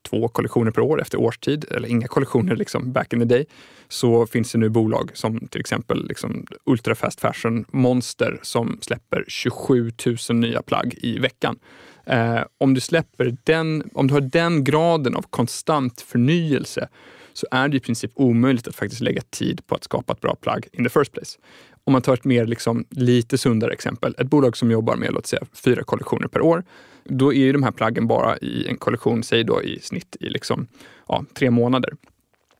två 0.09 0.27
kollektioner 0.27 0.71
per 0.71 0.81
år 0.81 1.01
efter 1.01 1.19
årstid, 1.19 1.65
eller 1.71 1.87
inga 1.87 2.07
kollektioner 2.07 2.55
liksom 2.55 2.91
back 2.91 3.13
in 3.13 3.19
the 3.19 3.25
day, 3.25 3.45
så 3.87 4.27
finns 4.27 4.51
det 4.51 4.57
nu 4.57 4.69
bolag 4.69 5.11
som 5.13 5.47
till 5.47 5.61
exempel 5.61 6.07
liksom 6.07 6.45
Ultra 6.65 6.95
Fast 6.95 7.19
Fashion 7.19 7.65
Monster 7.71 8.39
som 8.41 8.77
släpper 8.81 9.25
27 9.27 9.91
000 10.29 10.39
nya 10.39 10.61
plagg 10.61 10.95
i 10.97 11.19
veckan. 11.19 11.59
Eh, 12.05 12.41
om 12.57 12.73
du 12.73 12.81
släpper 12.81 13.37
den, 13.43 13.89
om 13.93 14.07
du 14.07 14.13
har 14.13 14.21
den 14.21 14.63
graden 14.63 15.15
av 15.15 15.21
konstant 15.29 16.01
förnyelse 16.01 16.87
så 17.33 17.47
är 17.51 17.67
det 17.67 17.77
i 17.77 17.79
princip 17.79 18.11
omöjligt 18.15 18.67
att 18.67 18.75
faktiskt 18.75 19.01
lägga 19.01 19.21
tid 19.21 19.67
på 19.67 19.75
att 19.75 19.83
skapa 19.83 20.13
ett 20.13 20.21
bra 20.21 20.35
plagg 20.35 20.67
in 20.71 20.83
the 20.83 20.89
first 20.89 21.11
place. 21.11 21.37
Om 21.83 21.93
man 21.93 22.01
tar 22.01 22.13
ett 22.13 22.23
mer 22.23 22.45
liksom, 22.45 22.85
lite 22.89 23.37
sundare 23.37 23.73
exempel, 23.73 24.15
ett 24.17 24.27
bolag 24.27 24.57
som 24.57 24.71
jobbar 24.71 24.95
med 24.95 25.13
låt 25.13 25.27
säga 25.27 25.41
fyra 25.65 25.83
kollektioner 25.83 26.27
per 26.27 26.41
år, 26.41 26.63
då 27.03 27.33
är 27.33 27.37
ju 27.37 27.53
de 27.53 27.63
här 27.63 27.71
plaggen 27.71 28.07
bara 28.07 28.37
i 28.37 28.67
en 28.67 28.77
kollektion, 28.77 29.23
säg 29.23 29.43
då 29.43 29.63
i 29.63 29.79
snitt 29.79 30.17
i 30.19 30.29
liksom, 30.29 30.67
ja, 31.07 31.25
tre 31.33 31.51
månader. 31.51 31.93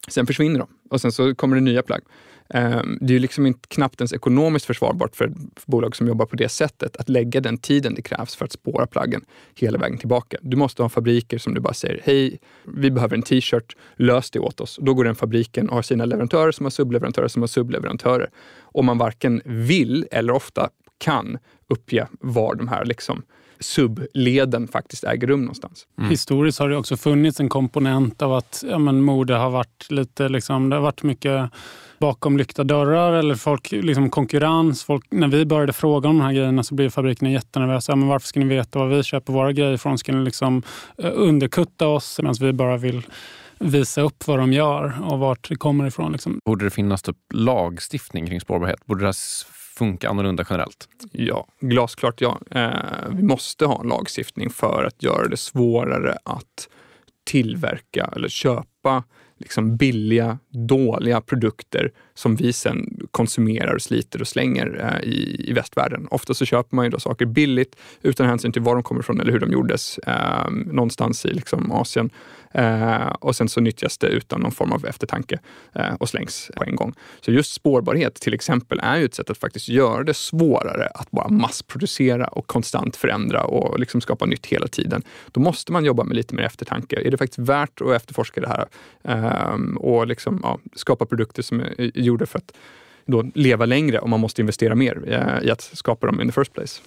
Sen 0.07 0.27
försvinner 0.27 0.59
de 0.59 0.67
och 0.89 1.01
sen 1.01 1.11
så 1.11 1.35
kommer 1.35 1.55
det 1.55 1.61
nya 1.61 1.81
plagg. 1.81 2.01
Ehm, 2.49 2.97
det 3.01 3.11
är 3.11 3.13
ju 3.13 3.19
liksom 3.19 3.45
inte, 3.45 3.67
knappt 3.67 4.01
ens 4.01 4.13
ekonomiskt 4.13 4.65
försvarbart 4.65 5.15
för 5.15 5.25
ett 5.25 5.65
bolag 5.65 5.95
som 5.95 6.07
jobbar 6.07 6.25
på 6.25 6.35
det 6.35 6.49
sättet 6.49 6.97
att 6.97 7.09
lägga 7.09 7.41
den 7.41 7.57
tiden 7.57 7.95
det 7.95 8.01
krävs 8.01 8.35
för 8.35 8.45
att 8.45 8.51
spåra 8.51 8.87
plaggen 8.87 9.25
hela 9.55 9.77
vägen 9.77 9.97
tillbaka. 9.97 10.37
Du 10.41 10.57
måste 10.57 10.81
ha 10.81 10.89
fabriker 10.89 11.37
som 11.37 11.53
du 11.53 11.61
bara 11.61 11.73
säger, 11.73 12.01
hej, 12.03 12.39
vi 12.63 12.91
behöver 12.91 13.15
en 13.15 13.21
t-shirt, 13.21 13.75
lös 13.95 14.31
det 14.31 14.39
åt 14.39 14.61
oss. 14.61 14.79
Då 14.81 14.93
går 14.93 15.03
den 15.03 15.15
fabriken 15.15 15.69
och 15.69 15.75
har 15.75 15.81
sina 15.81 16.05
leverantörer 16.05 16.51
som 16.51 16.65
har 16.65 16.71
subleverantörer 16.71 17.27
som 17.27 17.41
har 17.41 17.47
subleverantörer. 17.47 18.29
Och 18.59 18.85
man 18.85 18.97
varken 18.97 19.41
vill 19.45 20.07
eller 20.11 20.33
ofta 20.33 20.69
kan 20.97 21.37
uppge 21.67 22.07
var 22.19 22.55
de 22.55 22.67
här 22.67 22.85
liksom 22.85 23.23
subleden 23.63 24.67
faktiskt 24.67 25.03
äger 25.03 25.27
rum 25.27 25.41
någonstans. 25.41 25.87
Historiskt 26.09 26.59
har 26.59 26.69
det 26.69 26.77
också 26.77 26.97
funnits 26.97 27.39
en 27.39 27.49
komponent 27.49 28.21
av 28.21 28.33
att 28.33 28.63
ja, 28.69 28.77
men 28.77 29.01
mode 29.01 29.35
har 29.35 29.49
varit 29.49 29.87
lite, 29.89 30.29
liksom, 30.29 30.69
det 30.69 30.75
har 30.75 30.83
varit 30.83 31.03
mycket 31.03 31.51
bakom 31.99 32.37
lyckta 32.37 32.63
dörrar 32.63 33.13
eller 33.13 33.35
folk, 33.35 33.71
liksom 33.71 34.09
konkurrens. 34.09 34.83
Folk, 34.83 35.05
när 35.09 35.27
vi 35.27 35.45
började 35.45 35.73
fråga 35.73 36.09
om 36.09 36.17
de 36.17 36.23
här 36.23 36.33
grejerna 36.33 36.63
så 36.63 36.75
blev 36.75 36.89
fabrikerna 36.89 37.31
jättenervösa. 37.31 37.91
Ja, 37.91 37.95
men 37.95 38.07
varför 38.07 38.27
ska 38.27 38.39
ni 38.39 38.45
veta 38.45 38.79
var 38.79 38.87
vi 38.87 39.03
köper 39.03 39.33
våra 39.33 39.51
grejer 39.53 39.73
ifrån? 39.73 39.97
Ska 39.97 40.11
ni 40.11 40.25
liksom 40.25 40.63
eh, 40.97 41.11
underkutta 41.13 41.87
oss 41.87 42.19
medan 42.19 42.35
vi 42.39 42.53
bara 42.53 42.77
vill 42.77 43.03
visa 43.59 44.01
upp 44.01 44.27
vad 44.27 44.39
de 44.39 44.53
gör 44.53 45.11
och 45.11 45.19
vart 45.19 45.49
det 45.49 45.55
kommer 45.55 45.87
ifrån. 45.87 46.11
Liksom. 46.11 46.39
Borde 46.45 46.65
det 46.65 46.71
finnas 46.71 47.01
typ 47.01 47.17
lagstiftning 47.33 48.27
kring 48.27 48.41
spårbarhet? 48.41 48.85
Borde 48.85 49.05
det 49.05 49.13
funka 49.77 50.09
annorlunda 50.09 50.45
generellt? 50.49 50.87
Ja, 51.11 51.47
glasklart 51.59 52.21
ja. 52.21 52.39
Eh, 52.51 53.09
vi 53.09 53.23
måste 53.23 53.65
ha 53.65 53.81
en 53.81 53.87
lagstiftning 53.87 54.49
för 54.49 54.83
att 54.83 55.03
göra 55.03 55.27
det 55.27 55.37
svårare 55.37 56.17
att 56.23 56.69
tillverka 57.25 58.09
eller 58.15 58.27
köpa 58.27 59.03
liksom 59.37 59.77
billiga, 59.77 60.39
dåliga 60.49 61.21
produkter 61.21 61.91
som 62.13 62.35
vi 62.35 62.53
sen 62.53 62.99
konsumerar, 63.11 63.77
sliter 63.77 64.21
och 64.21 64.27
slänger 64.27 64.97
eh, 65.03 65.09
i, 65.09 65.45
i 65.49 65.53
västvärlden. 65.53 66.07
Ofta 66.11 66.33
så 66.33 66.45
köper 66.45 66.75
man 66.75 66.85
ju 66.85 66.91
då 66.91 66.99
saker 66.99 67.25
billigt 67.25 67.75
utan 68.01 68.27
hänsyn 68.27 68.51
till 68.51 68.61
var 68.61 68.73
de 68.73 68.83
kommer 68.83 69.01
ifrån 69.01 69.19
eller 69.19 69.31
hur 69.31 69.39
de 69.39 69.51
gjordes 69.51 69.97
eh, 69.97 70.49
någonstans 70.49 71.25
i 71.25 71.33
liksom 71.33 71.71
Asien. 71.71 72.09
Eh, 72.53 73.07
och 73.19 73.35
sen 73.35 73.49
så 73.49 73.61
nyttjas 73.61 73.97
det 73.97 74.07
utan 74.07 74.41
någon 74.41 74.51
form 74.51 74.71
av 74.71 74.85
eftertanke 74.85 75.39
eh, 75.75 75.93
och 75.93 76.09
slängs 76.09 76.51
på 76.55 76.63
en 76.63 76.75
gång. 76.75 76.93
Så 77.21 77.31
just 77.31 77.53
spårbarhet 77.53 78.15
till 78.15 78.33
exempel 78.33 78.79
är 78.83 78.97
ju 78.97 79.05
ett 79.05 79.15
sätt 79.15 79.29
att 79.29 79.37
faktiskt 79.37 79.69
göra 79.69 80.03
det 80.03 80.13
svårare 80.13 80.87
att 80.87 81.11
bara 81.11 81.29
massproducera 81.29 82.27
och 82.27 82.47
konstant 82.47 82.95
förändra 82.95 83.43
och 83.43 83.79
liksom 83.79 84.01
skapa 84.01 84.25
nytt 84.25 84.45
hela 84.45 84.67
tiden. 84.67 85.03
Då 85.31 85.39
måste 85.39 85.71
man 85.71 85.85
jobba 85.85 86.03
med 86.03 86.15
lite 86.15 86.35
mer 86.35 86.43
eftertanke. 86.43 87.07
Är 87.07 87.11
det 87.11 87.17
faktiskt 87.17 87.39
värt 87.39 87.81
att 87.81 87.91
efterforska 87.91 88.41
det 88.41 88.47
här 88.47 88.67
eh, 89.03 89.75
och 89.77 90.07
liksom, 90.07 90.39
ja, 90.43 90.59
skapa 90.75 91.05
produkter 91.05 91.41
som 91.41 91.59
är 91.59 91.97
gjorda 91.99 92.25
för 92.25 92.37
att 92.37 92.53
då 93.05 93.31
leva 93.35 93.65
längre 93.65 93.99
om 93.99 94.09
man 94.09 94.19
måste 94.19 94.41
investera 94.41 94.75
mer 94.75 95.03
eh, 95.07 95.47
i 95.47 95.51
att 95.51 95.61
skapa 95.61 96.07
dem 96.07 96.21
in 96.21 96.27
the 96.27 96.33
first 96.33 96.53
place? 96.53 96.81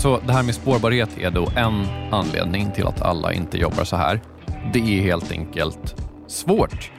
Så 0.00 0.20
det 0.26 0.32
här 0.32 0.42
med 0.42 0.54
spårbarhet 0.54 1.18
är 1.18 1.30
då 1.30 1.48
en 1.56 1.86
anledning 2.10 2.72
till 2.72 2.86
att 2.86 3.02
alla 3.02 3.32
inte 3.32 3.58
jobbar 3.58 3.84
så 3.84 3.96
här. 3.96 4.20
Det 4.72 4.98
är 4.98 5.02
helt 5.02 5.32
enkelt 5.32 5.96
svårt. 6.26 6.90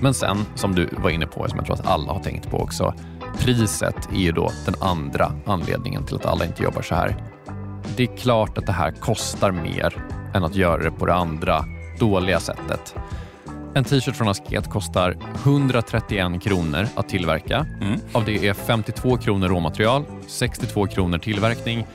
Men 0.00 0.14
sen, 0.14 0.36
som 0.54 0.74
du 0.74 0.88
var 0.92 1.10
inne 1.10 1.26
på, 1.26 1.48
som 1.48 1.56
jag 1.56 1.66
tror 1.66 1.76
att 1.76 1.86
alla 1.86 2.12
har 2.12 2.20
tänkt 2.20 2.50
på 2.50 2.56
också, 2.58 2.94
priset 3.38 4.08
är 4.12 4.18
ju 4.18 4.32
då 4.32 4.50
den 4.66 4.74
andra 4.80 5.32
anledningen 5.46 6.06
till 6.06 6.16
att 6.16 6.26
alla 6.26 6.44
inte 6.44 6.62
jobbar 6.62 6.82
så 6.82 6.94
här. 6.94 7.16
Det 7.96 8.02
är 8.02 8.16
klart 8.16 8.58
att 8.58 8.66
det 8.66 8.72
här 8.72 8.90
kostar 8.90 9.50
mer 9.50 10.04
än 10.34 10.44
att 10.44 10.54
göra 10.54 10.82
det 10.82 10.90
på 10.90 11.06
det 11.06 11.14
andra 11.14 11.64
dåliga 11.98 12.40
sättet. 12.40 12.94
En 13.74 13.84
t-shirt 13.84 14.16
från 14.16 14.28
Asket 14.28 14.70
kostar 14.70 15.16
131 15.44 16.42
kronor 16.42 16.88
att 16.94 17.08
tillverka. 17.08 17.66
Mm. 17.80 18.00
Av 18.12 18.24
det 18.24 18.48
är 18.48 18.54
52 18.54 19.16
kronor 19.16 19.48
råmaterial, 19.48 20.04
62 20.26 20.86
kronor 20.86 21.18
tillverkning, 21.18 21.86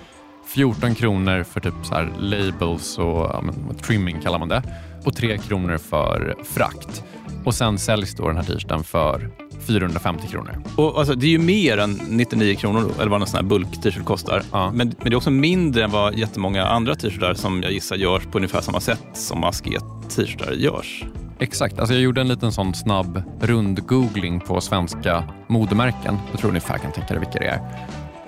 14 0.48 0.96
kronor 0.96 1.44
för 1.44 1.60
typ 1.60 1.74
så 1.84 1.96
här 1.96 2.14
labels 2.20 2.98
och 2.98 3.06
ja, 3.06 3.42
men, 3.44 3.76
trimming 3.76 4.22
kallar 4.22 4.40
man 4.40 4.50
det 4.50 4.64
och 5.06 5.16
3 5.16 5.38
kronor 5.38 5.78
för 5.78 6.36
frakt. 6.44 7.04
Och 7.44 7.56
sen 7.56 7.78
säljs 7.78 8.16
då 8.16 8.28
den 8.28 8.36
här 8.36 8.44
t-shirten 8.44 8.84
för 8.84 9.30
450 9.68 10.28
kronor. 10.28 10.64
Och 10.76 11.00
alltså, 11.00 11.16
det 11.16 11.26
är 11.26 11.30
ju 11.30 11.40
mer 11.40 11.78
än 11.78 12.00
99 12.10 12.56
kronor 12.56 12.82
då, 12.82 13.02
eller 13.02 13.12
vad 13.12 13.22
en 13.22 13.28
sån 13.28 13.38
här 13.38 13.44
bulk-t-shirt 13.44 14.06
kostar. 14.06 14.44
Ja. 14.52 14.72
Men, 14.72 14.88
men 14.88 15.10
det 15.10 15.14
är 15.14 15.16
också 15.16 15.32
mindre 15.32 15.84
än 15.84 15.92
vad 15.92 16.16
jättemånga 16.16 16.66
andra 16.66 16.96
t-shirtar 16.96 17.34
som 17.34 17.64
jag 17.64 17.72
gissar 17.72 17.96
görs 17.96 18.24
på 18.24 18.38
ungefär 18.38 18.62
samma 18.62 18.80
sätt 18.80 19.04
som 19.14 19.44
Asket 19.44 19.84
t-shirtar 20.10 20.52
görs. 20.52 21.06
Exakt. 21.40 21.80
Alltså 21.80 21.94
jag 21.94 22.04
gjorde 22.04 22.22
en 22.22 22.28
liten 22.28 22.52
sån 22.52 22.74
snabb 22.74 23.24
rund-googling 23.42 24.40
på 24.40 24.62
svenska 24.62 25.24
modemärken. 25.48 26.18
Jag 26.32 26.40
tror 26.40 26.50
ungefär 26.50 26.78
kan 26.78 26.92
tänka 26.92 27.14
dig 27.14 27.20
vilka 27.20 27.40
det 27.40 27.48
är. 27.48 27.60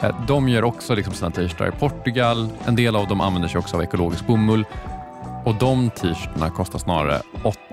Eh, 0.01 0.25
de 0.27 0.49
gör 0.49 0.63
också 0.63 0.95
liksom 0.95 1.13
sina 1.13 1.31
t-shirtar 1.31 1.67
i 1.67 1.71
Portugal. 1.71 2.49
En 2.65 2.75
del 2.75 2.95
av 2.95 3.07
dem 3.07 3.21
använder 3.21 3.49
sig 3.49 3.59
också 3.59 3.75
av 3.75 3.83
ekologisk 3.83 4.27
bomull. 4.27 4.65
Och 5.45 5.55
de 5.55 5.89
t-shirtarna 5.89 6.49
kostar 6.49 6.79
snarare 6.79 7.21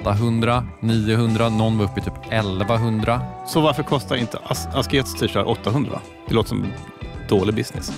800, 0.00 0.66
900, 0.80 1.48
någon 1.48 1.78
var 1.78 1.84
uppe 1.84 2.00
i 2.00 2.02
typ 2.02 2.32
1100. 2.32 3.20
Så 3.46 3.60
varför 3.60 3.82
kostar 3.82 4.16
inte 4.16 4.38
As 4.42 4.66
Askets 4.66 5.14
t-shirt 5.14 5.46
800? 5.46 6.00
Det 6.28 6.34
låter 6.34 6.48
som 6.48 6.66
dålig 7.28 7.54
business. 7.54 7.92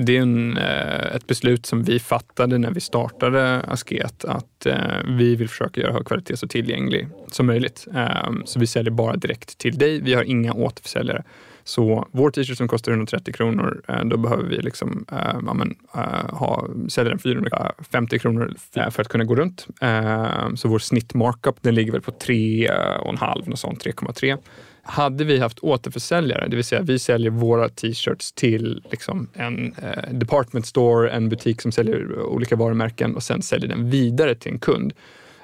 Det 0.00 0.16
är 0.16 0.22
en, 0.22 0.56
eh, 0.56 1.16
ett 1.16 1.26
beslut 1.26 1.66
som 1.66 1.82
vi 1.82 1.98
fattade 1.98 2.58
när 2.58 2.70
vi 2.70 2.80
startade 2.80 3.60
Asket 3.60 4.24
att 4.24 4.66
eh, 4.66 4.76
vi 5.08 5.36
vill 5.36 5.48
försöka 5.48 5.80
göra 5.80 5.92
högkvalitet 5.92 6.38
så 6.38 6.48
tillgänglig 6.48 7.08
som 7.28 7.46
möjligt. 7.46 7.86
Eh, 7.94 8.32
så 8.44 8.60
vi 8.60 8.66
säljer 8.66 8.90
bara 8.90 9.16
direkt 9.16 9.58
till 9.58 9.78
dig. 9.78 10.00
Vi 10.00 10.14
har 10.14 10.22
inga 10.22 10.52
återförsäljare. 10.52 11.24
Så 11.64 12.08
vår 12.12 12.30
t-shirt 12.30 12.58
som 12.58 12.68
kostar 12.68 12.92
130 12.92 13.34
kronor, 13.34 13.82
eh, 13.88 14.04
då 14.04 14.16
behöver 14.16 14.42
vi 14.42 14.56
liksom, 14.56 15.04
eh, 15.12 15.18
äh, 15.18 15.36
amen, 15.36 15.74
äh, 15.94 16.00
eh, 16.00 16.34
ha, 16.34 16.68
sälja 16.88 17.10
den 17.10 17.18
450 17.18 18.18
kronor 18.18 18.54
för 18.90 19.00
att 19.00 19.08
kunna 19.08 19.24
gå 19.24 19.34
runt. 19.34 19.66
Äh, 19.80 20.54
så 20.54 20.68
vår 20.68 20.78
snittmarkup 20.78 21.62
den 21.62 21.74
ligger 21.74 21.92
väl 21.92 22.00
på 22.00 22.10
3,5, 22.10 23.54
sånt, 23.54 23.84
3,3. 23.84 24.38
Hade 24.86 25.24
vi 25.24 25.38
haft 25.38 25.58
återförsäljare, 25.58 26.48
det 26.48 26.56
vill 26.56 26.64
säga 26.64 26.82
vi 26.82 26.98
säljer 26.98 27.30
våra 27.30 27.68
t-shirts 27.68 28.32
till 28.32 28.82
liksom 28.90 29.28
en 29.34 29.74
eh, 29.82 30.12
department 30.12 30.66
store, 30.66 31.10
en 31.10 31.28
butik 31.28 31.62
som 31.62 31.72
säljer 31.72 32.20
olika 32.20 32.56
varumärken 32.56 33.16
och 33.16 33.22
sen 33.22 33.42
säljer 33.42 33.68
den 33.68 33.90
vidare 33.90 34.34
till 34.34 34.52
en 34.52 34.58
kund. 34.58 34.92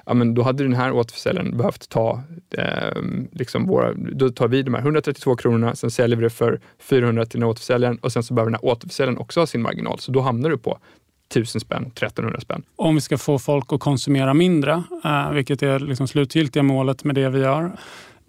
Ja, 0.05 0.13
men 0.13 0.33
då 0.33 0.41
hade 0.41 0.63
den 0.63 0.73
här 0.73 0.91
återförsäljaren 0.91 1.57
behövt 1.57 1.89
ta, 1.89 2.23
eh, 2.57 3.01
liksom 3.31 3.65
våra, 3.65 3.93
då 3.93 4.29
tar 4.29 4.47
vi 4.47 4.63
de 4.63 4.73
här 4.73 4.81
132 4.81 5.35
kronorna, 5.35 5.75
sen 5.75 5.91
säljer 5.91 6.17
vi 6.17 6.23
det 6.23 6.29
för 6.29 6.59
400 6.79 7.25
till 7.25 7.39
den 7.39 7.43
här 7.43 7.49
återförsäljaren 7.49 7.97
och 7.97 8.11
sen 8.11 8.23
så 8.23 8.33
behöver 8.33 8.51
den 8.51 8.59
här 8.61 8.71
återförsäljaren 8.71 9.17
också 9.17 9.39
ha 9.39 9.47
sin 9.47 9.61
marginal. 9.61 9.99
Så 9.99 10.11
då 10.11 10.21
hamnar 10.21 10.49
du 10.49 10.57
på 10.57 10.79
1000 11.31 11.61
spänn, 11.61 11.85
1300 11.85 12.39
spänn. 12.41 12.63
Om 12.75 12.95
vi 12.95 13.01
ska 13.01 13.17
få 13.17 13.39
folk 13.39 13.73
att 13.73 13.79
konsumera 13.79 14.33
mindre, 14.33 14.83
eh, 15.03 15.31
vilket 15.31 15.63
är 15.63 15.79
liksom 15.79 16.07
slutgiltiga 16.07 16.63
målet 16.63 17.03
med 17.03 17.15
det 17.15 17.29
vi 17.29 17.39
gör, 17.39 17.71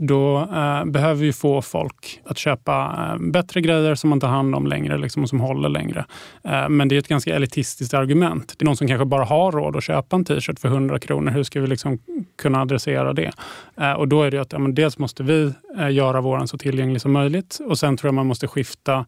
då 0.07 0.39
eh, 0.39 0.85
behöver 0.85 1.15
vi 1.15 1.33
få 1.33 1.63
folk 1.63 2.21
att 2.25 2.39
köpa 2.39 3.07
eh, 3.13 3.27
bättre 3.31 3.61
grejer 3.61 3.95
som 3.95 4.11
man 4.11 4.21
tar 4.21 4.29
hand 4.29 4.55
om 4.55 4.67
längre 4.67 4.99
liksom, 4.99 5.23
och 5.23 5.29
som 5.29 5.41
håller 5.41 5.69
längre. 5.69 6.05
Eh, 6.45 6.69
men 6.69 6.89
det 6.89 6.95
är 6.95 6.99
ett 6.99 7.09
ganska 7.09 7.37
elitistiskt 7.37 7.95
argument. 7.95 8.55
Det 8.59 8.63
är 8.63 8.67
någon 8.67 8.77
som 8.77 8.89
kanske 8.89 9.05
bara 9.05 9.25
har 9.25 9.53
råd 9.53 9.77
att 9.77 9.85
köpa 9.85 10.17
en 10.17 10.25
t-shirt 10.25 10.59
för 10.59 10.69
100 10.69 10.99
kronor. 10.99 11.31
Hur 11.31 11.43
ska 11.43 11.61
vi 11.61 11.67
liksom 11.67 11.99
kunna 12.43 12.61
adressera 12.61 13.13
det? 13.13 13.33
Eh, 13.77 13.93
och 13.93 14.09
då 14.09 14.23
är 14.23 14.31
det 14.31 14.39
att 14.39 14.53
ja, 14.53 14.59
men 14.59 14.75
dels 14.75 14.99
måste 14.99 15.23
vi 15.23 15.53
eh, 15.79 15.91
göra 15.91 16.21
våran 16.21 16.49
så 16.49 16.59
tillgänglig 16.59 17.01
som 17.01 17.13
möjligt 17.13 17.59
och 17.67 17.79
sen 17.79 17.97
tror 17.97 18.09
jag 18.09 18.15
man 18.15 18.27
måste 18.27 18.49
skifta 18.49 19.07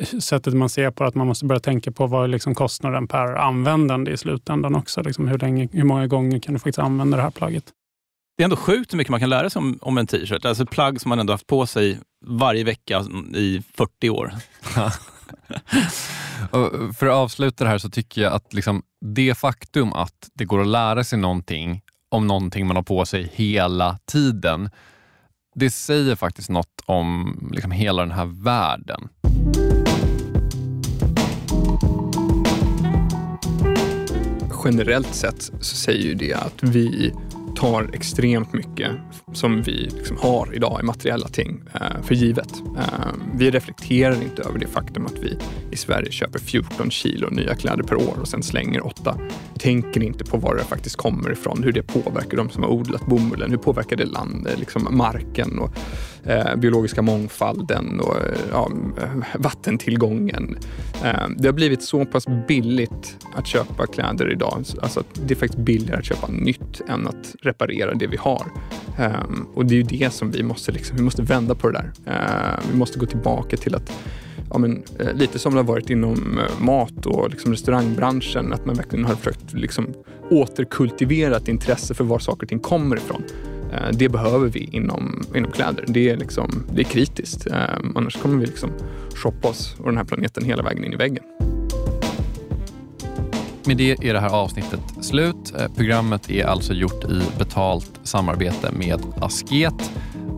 eh, 0.00 0.18
sättet 0.18 0.54
man 0.54 0.68
ser 0.68 0.90
på 0.90 1.04
att 1.04 1.14
man 1.14 1.26
måste 1.26 1.44
börja 1.44 1.60
tänka 1.60 1.92
på 1.92 2.06
vad 2.06 2.24
är 2.24 2.28
liksom 2.28 2.54
kostnaden 2.54 3.08
per 3.08 3.34
användande 3.34 4.10
i 4.10 4.16
slutändan 4.16 4.74
också. 4.74 5.02
Liksom 5.02 5.28
hur, 5.28 5.38
länge, 5.38 5.68
hur 5.72 5.84
många 5.84 6.06
gånger 6.06 6.38
kan 6.38 6.54
du 6.54 6.58
faktiskt 6.58 6.78
använda 6.78 7.16
det 7.16 7.22
här 7.22 7.30
plagget? 7.30 7.64
Det 8.42 8.44
är 8.44 8.46
ändå 8.46 8.56
sjukt 8.56 8.92
hur 8.92 8.96
mycket 8.96 9.10
man 9.10 9.20
kan 9.20 9.30
lära 9.30 9.50
sig 9.50 9.60
om, 9.60 9.78
om 9.82 9.98
en 9.98 10.06
t-shirt. 10.06 10.44
Alltså 10.44 10.62
ett 10.62 10.70
plagg 10.70 11.00
som 11.00 11.08
man 11.08 11.18
ändå 11.18 11.32
haft 11.32 11.46
på 11.46 11.66
sig 11.66 11.98
varje 12.26 12.64
vecka 12.64 13.04
i 13.34 13.62
40 13.74 14.10
år. 14.10 14.34
och 16.50 16.96
för 16.96 17.06
att 17.06 17.12
avsluta 17.12 17.64
det 17.64 17.70
här 17.70 17.78
så 17.78 17.90
tycker 17.90 18.22
jag 18.22 18.32
att 18.32 18.54
liksom 18.54 18.82
det 19.00 19.34
faktum 19.38 19.92
att 19.92 20.30
det 20.34 20.44
går 20.44 20.60
att 20.60 20.66
lära 20.66 21.04
sig 21.04 21.18
någonting 21.18 21.82
om 22.08 22.26
någonting 22.26 22.66
man 22.66 22.76
har 22.76 22.82
på 22.82 23.06
sig 23.06 23.30
hela 23.34 23.98
tiden, 24.04 24.70
det 25.54 25.70
säger 25.70 26.16
faktiskt 26.16 26.50
något 26.50 26.82
om 26.86 27.36
liksom 27.52 27.70
hela 27.70 28.02
den 28.02 28.12
här 28.12 28.42
världen. 28.44 29.08
Generellt 34.64 35.14
sett 35.14 35.42
så 35.42 35.76
säger 35.76 36.02
ju 36.02 36.14
det 36.14 36.34
att 36.34 36.62
vi 36.62 37.12
tar 37.62 37.90
extremt 37.92 38.52
mycket 38.52 38.90
som 39.32 39.62
vi 39.62 39.72
liksom 39.72 40.16
har 40.16 40.54
idag 40.54 40.80
i 40.80 40.84
materiella 40.84 41.28
ting 41.28 41.62
eh, 41.74 42.02
för 42.02 42.14
givet. 42.14 42.62
Eh, 42.78 43.12
vi 43.34 43.50
reflekterar 43.50 44.22
inte 44.22 44.42
över 44.42 44.58
det 44.58 44.66
faktum 44.66 45.06
att 45.06 45.18
vi 45.18 45.38
i 45.70 45.76
Sverige 45.76 46.12
köper 46.12 46.38
14 46.38 46.90
kilo 46.90 47.30
nya 47.30 47.54
kläder 47.54 47.82
per 47.82 47.96
år 47.96 48.18
och 48.20 48.28
sen 48.28 48.42
slänger 48.42 48.86
åtta. 48.86 49.18
Tänker 49.58 50.02
inte 50.02 50.24
på 50.24 50.36
var 50.36 50.54
det 50.54 50.64
faktiskt 50.64 50.96
kommer 50.96 51.32
ifrån, 51.32 51.62
hur 51.62 51.72
det 51.72 51.82
påverkar 51.82 52.36
de 52.36 52.50
som 52.50 52.62
har 52.62 52.70
odlat 52.70 53.06
bomullen, 53.06 53.50
hur 53.50 53.58
påverkar 53.58 53.96
det 53.96 54.04
landet, 54.04 54.58
liksom 54.58 54.88
marken 54.90 55.58
och 55.58 55.70
eh, 56.24 56.56
biologiska 56.56 57.02
mångfalden 57.02 58.00
och 58.00 58.16
eh, 58.16 58.38
ja, 58.50 58.70
vattentillgången. 59.38 60.56
Eh, 61.04 61.28
det 61.36 61.48
har 61.48 61.52
blivit 61.52 61.82
så 61.82 62.04
pass 62.04 62.26
billigt 62.48 63.16
att 63.36 63.46
köpa 63.46 63.86
kläder 63.86 64.32
idag, 64.32 64.64
alltså 64.82 65.00
att 65.00 65.20
det 65.26 65.34
är 65.34 65.38
faktiskt 65.38 65.64
billigare 65.64 65.98
att 65.98 66.04
köpa 66.04 66.26
nytt 66.28 66.80
än 66.88 67.06
att 67.06 67.34
reparera 67.40 67.94
det 67.94 68.06
vi 68.06 68.16
har. 68.16 68.46
Eh, 68.98 69.12
och 69.54 69.66
det 69.66 69.74
är 69.74 69.76
ju 69.76 69.82
det 69.82 70.12
som 70.12 70.30
vi 70.30 70.42
måste, 70.42 70.72
liksom, 70.72 70.96
vi 70.96 71.02
måste 71.02 71.22
vända 71.22 71.54
på 71.54 71.70
det 71.70 71.72
där. 71.72 72.12
Ehm, 72.12 72.60
vi 72.72 72.78
måste 72.78 72.98
gå 72.98 73.06
tillbaka 73.06 73.56
till 73.56 73.74
att 73.74 73.92
Ja, 74.52 74.58
men, 74.58 74.82
eh, 74.98 75.14
lite 75.14 75.38
som 75.38 75.52
det 75.52 75.58
har 75.58 75.64
varit 75.64 75.90
inom 75.90 76.40
mat 76.60 77.06
och 77.06 77.30
liksom 77.30 77.52
restaurangbranschen, 77.52 78.52
att 78.52 78.66
man 78.66 78.74
verkligen 78.74 79.04
har 79.04 79.14
försökt 79.14 79.52
liksom, 79.52 79.86
återkultivera 80.30 81.36
ett 81.36 81.48
intresse 81.48 81.94
för 81.94 82.04
var 82.04 82.18
saker 82.18 82.42
och 82.42 82.48
ting 82.48 82.58
kommer 82.58 82.96
ifrån. 82.96 83.22
Eh, 83.72 83.88
det 83.92 84.08
behöver 84.08 84.48
vi 84.48 84.68
inom, 84.72 85.22
inom 85.34 85.52
kläder. 85.52 85.84
Det 85.88 86.10
är, 86.10 86.16
liksom, 86.16 86.64
det 86.72 86.80
är 86.80 86.84
kritiskt. 86.84 87.46
Eh, 87.46 87.56
annars 87.94 88.16
kommer 88.16 88.36
vi 88.36 88.46
liksom 88.46 88.70
shoppa 89.14 89.48
oss 89.48 89.76
och 89.78 89.86
den 89.86 89.96
här 89.96 90.04
planeten 90.04 90.44
hela 90.44 90.62
vägen 90.62 90.84
in 90.84 90.92
i 90.92 90.96
väggen. 90.96 91.24
Med 93.64 93.76
det 93.76 93.90
är 93.90 94.14
det 94.14 94.20
här 94.20 94.34
avsnittet 94.34 94.80
slut. 95.00 95.52
Eh, 95.58 95.68
programmet 95.76 96.30
är 96.30 96.44
alltså 96.44 96.72
gjort 96.72 97.04
i 97.04 97.22
betalt 97.38 98.00
samarbete 98.02 98.72
med 98.72 99.00
Asket. 99.20 99.92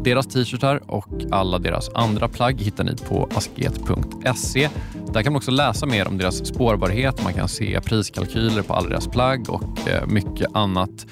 Deras 0.05 0.27
t-shirtar 0.27 0.81
och 0.87 1.09
alla 1.31 1.59
deras 1.59 1.91
andra 1.95 2.29
plagg 2.29 2.61
hittar 2.61 2.85
ni 2.85 2.97
på 2.97 3.29
asket.se. 3.35 4.69
Där 5.13 5.23
kan 5.23 5.33
man 5.33 5.37
också 5.37 5.51
läsa 5.51 5.87
mer 5.87 6.09
om 6.09 6.19
deras 6.19 6.47
spårbarhet, 6.47 7.25
man 7.25 7.35
kan 7.35 7.49
se 7.49 7.81
priskalkyler 7.81 8.63
på 8.63 8.75
alla 8.75 8.89
deras 8.89 9.09
plagg 9.09 9.51
och 9.51 9.79
mycket 10.07 10.47
annat. 10.55 11.07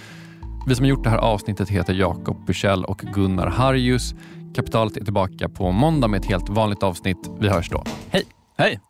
Vi 0.67 0.75
som 0.75 0.85
har 0.85 0.91
gjort 0.91 1.05
det 1.05 1.11
här 1.11 1.19
avsnittet 1.19 1.69
heter 1.69 1.95
Jakob 1.95 2.47
Bursell 2.47 2.85
och 2.85 2.99
Gunnar 2.99 3.47
Harjus. 3.47 4.15
Kapitalet 4.55 4.97
är 4.97 5.05
tillbaka 5.05 5.49
på 5.49 5.73
måndag 5.73 6.09
med 6.09 6.21
ett 6.21 6.27
helt 6.27 6.49
vanligt 6.49 6.83
avsnitt. 6.83 7.31
Vi 7.41 7.49
hörs 7.49 7.71
då. 7.71 7.85
Hej! 8.11 8.25
Hej! 8.59 8.81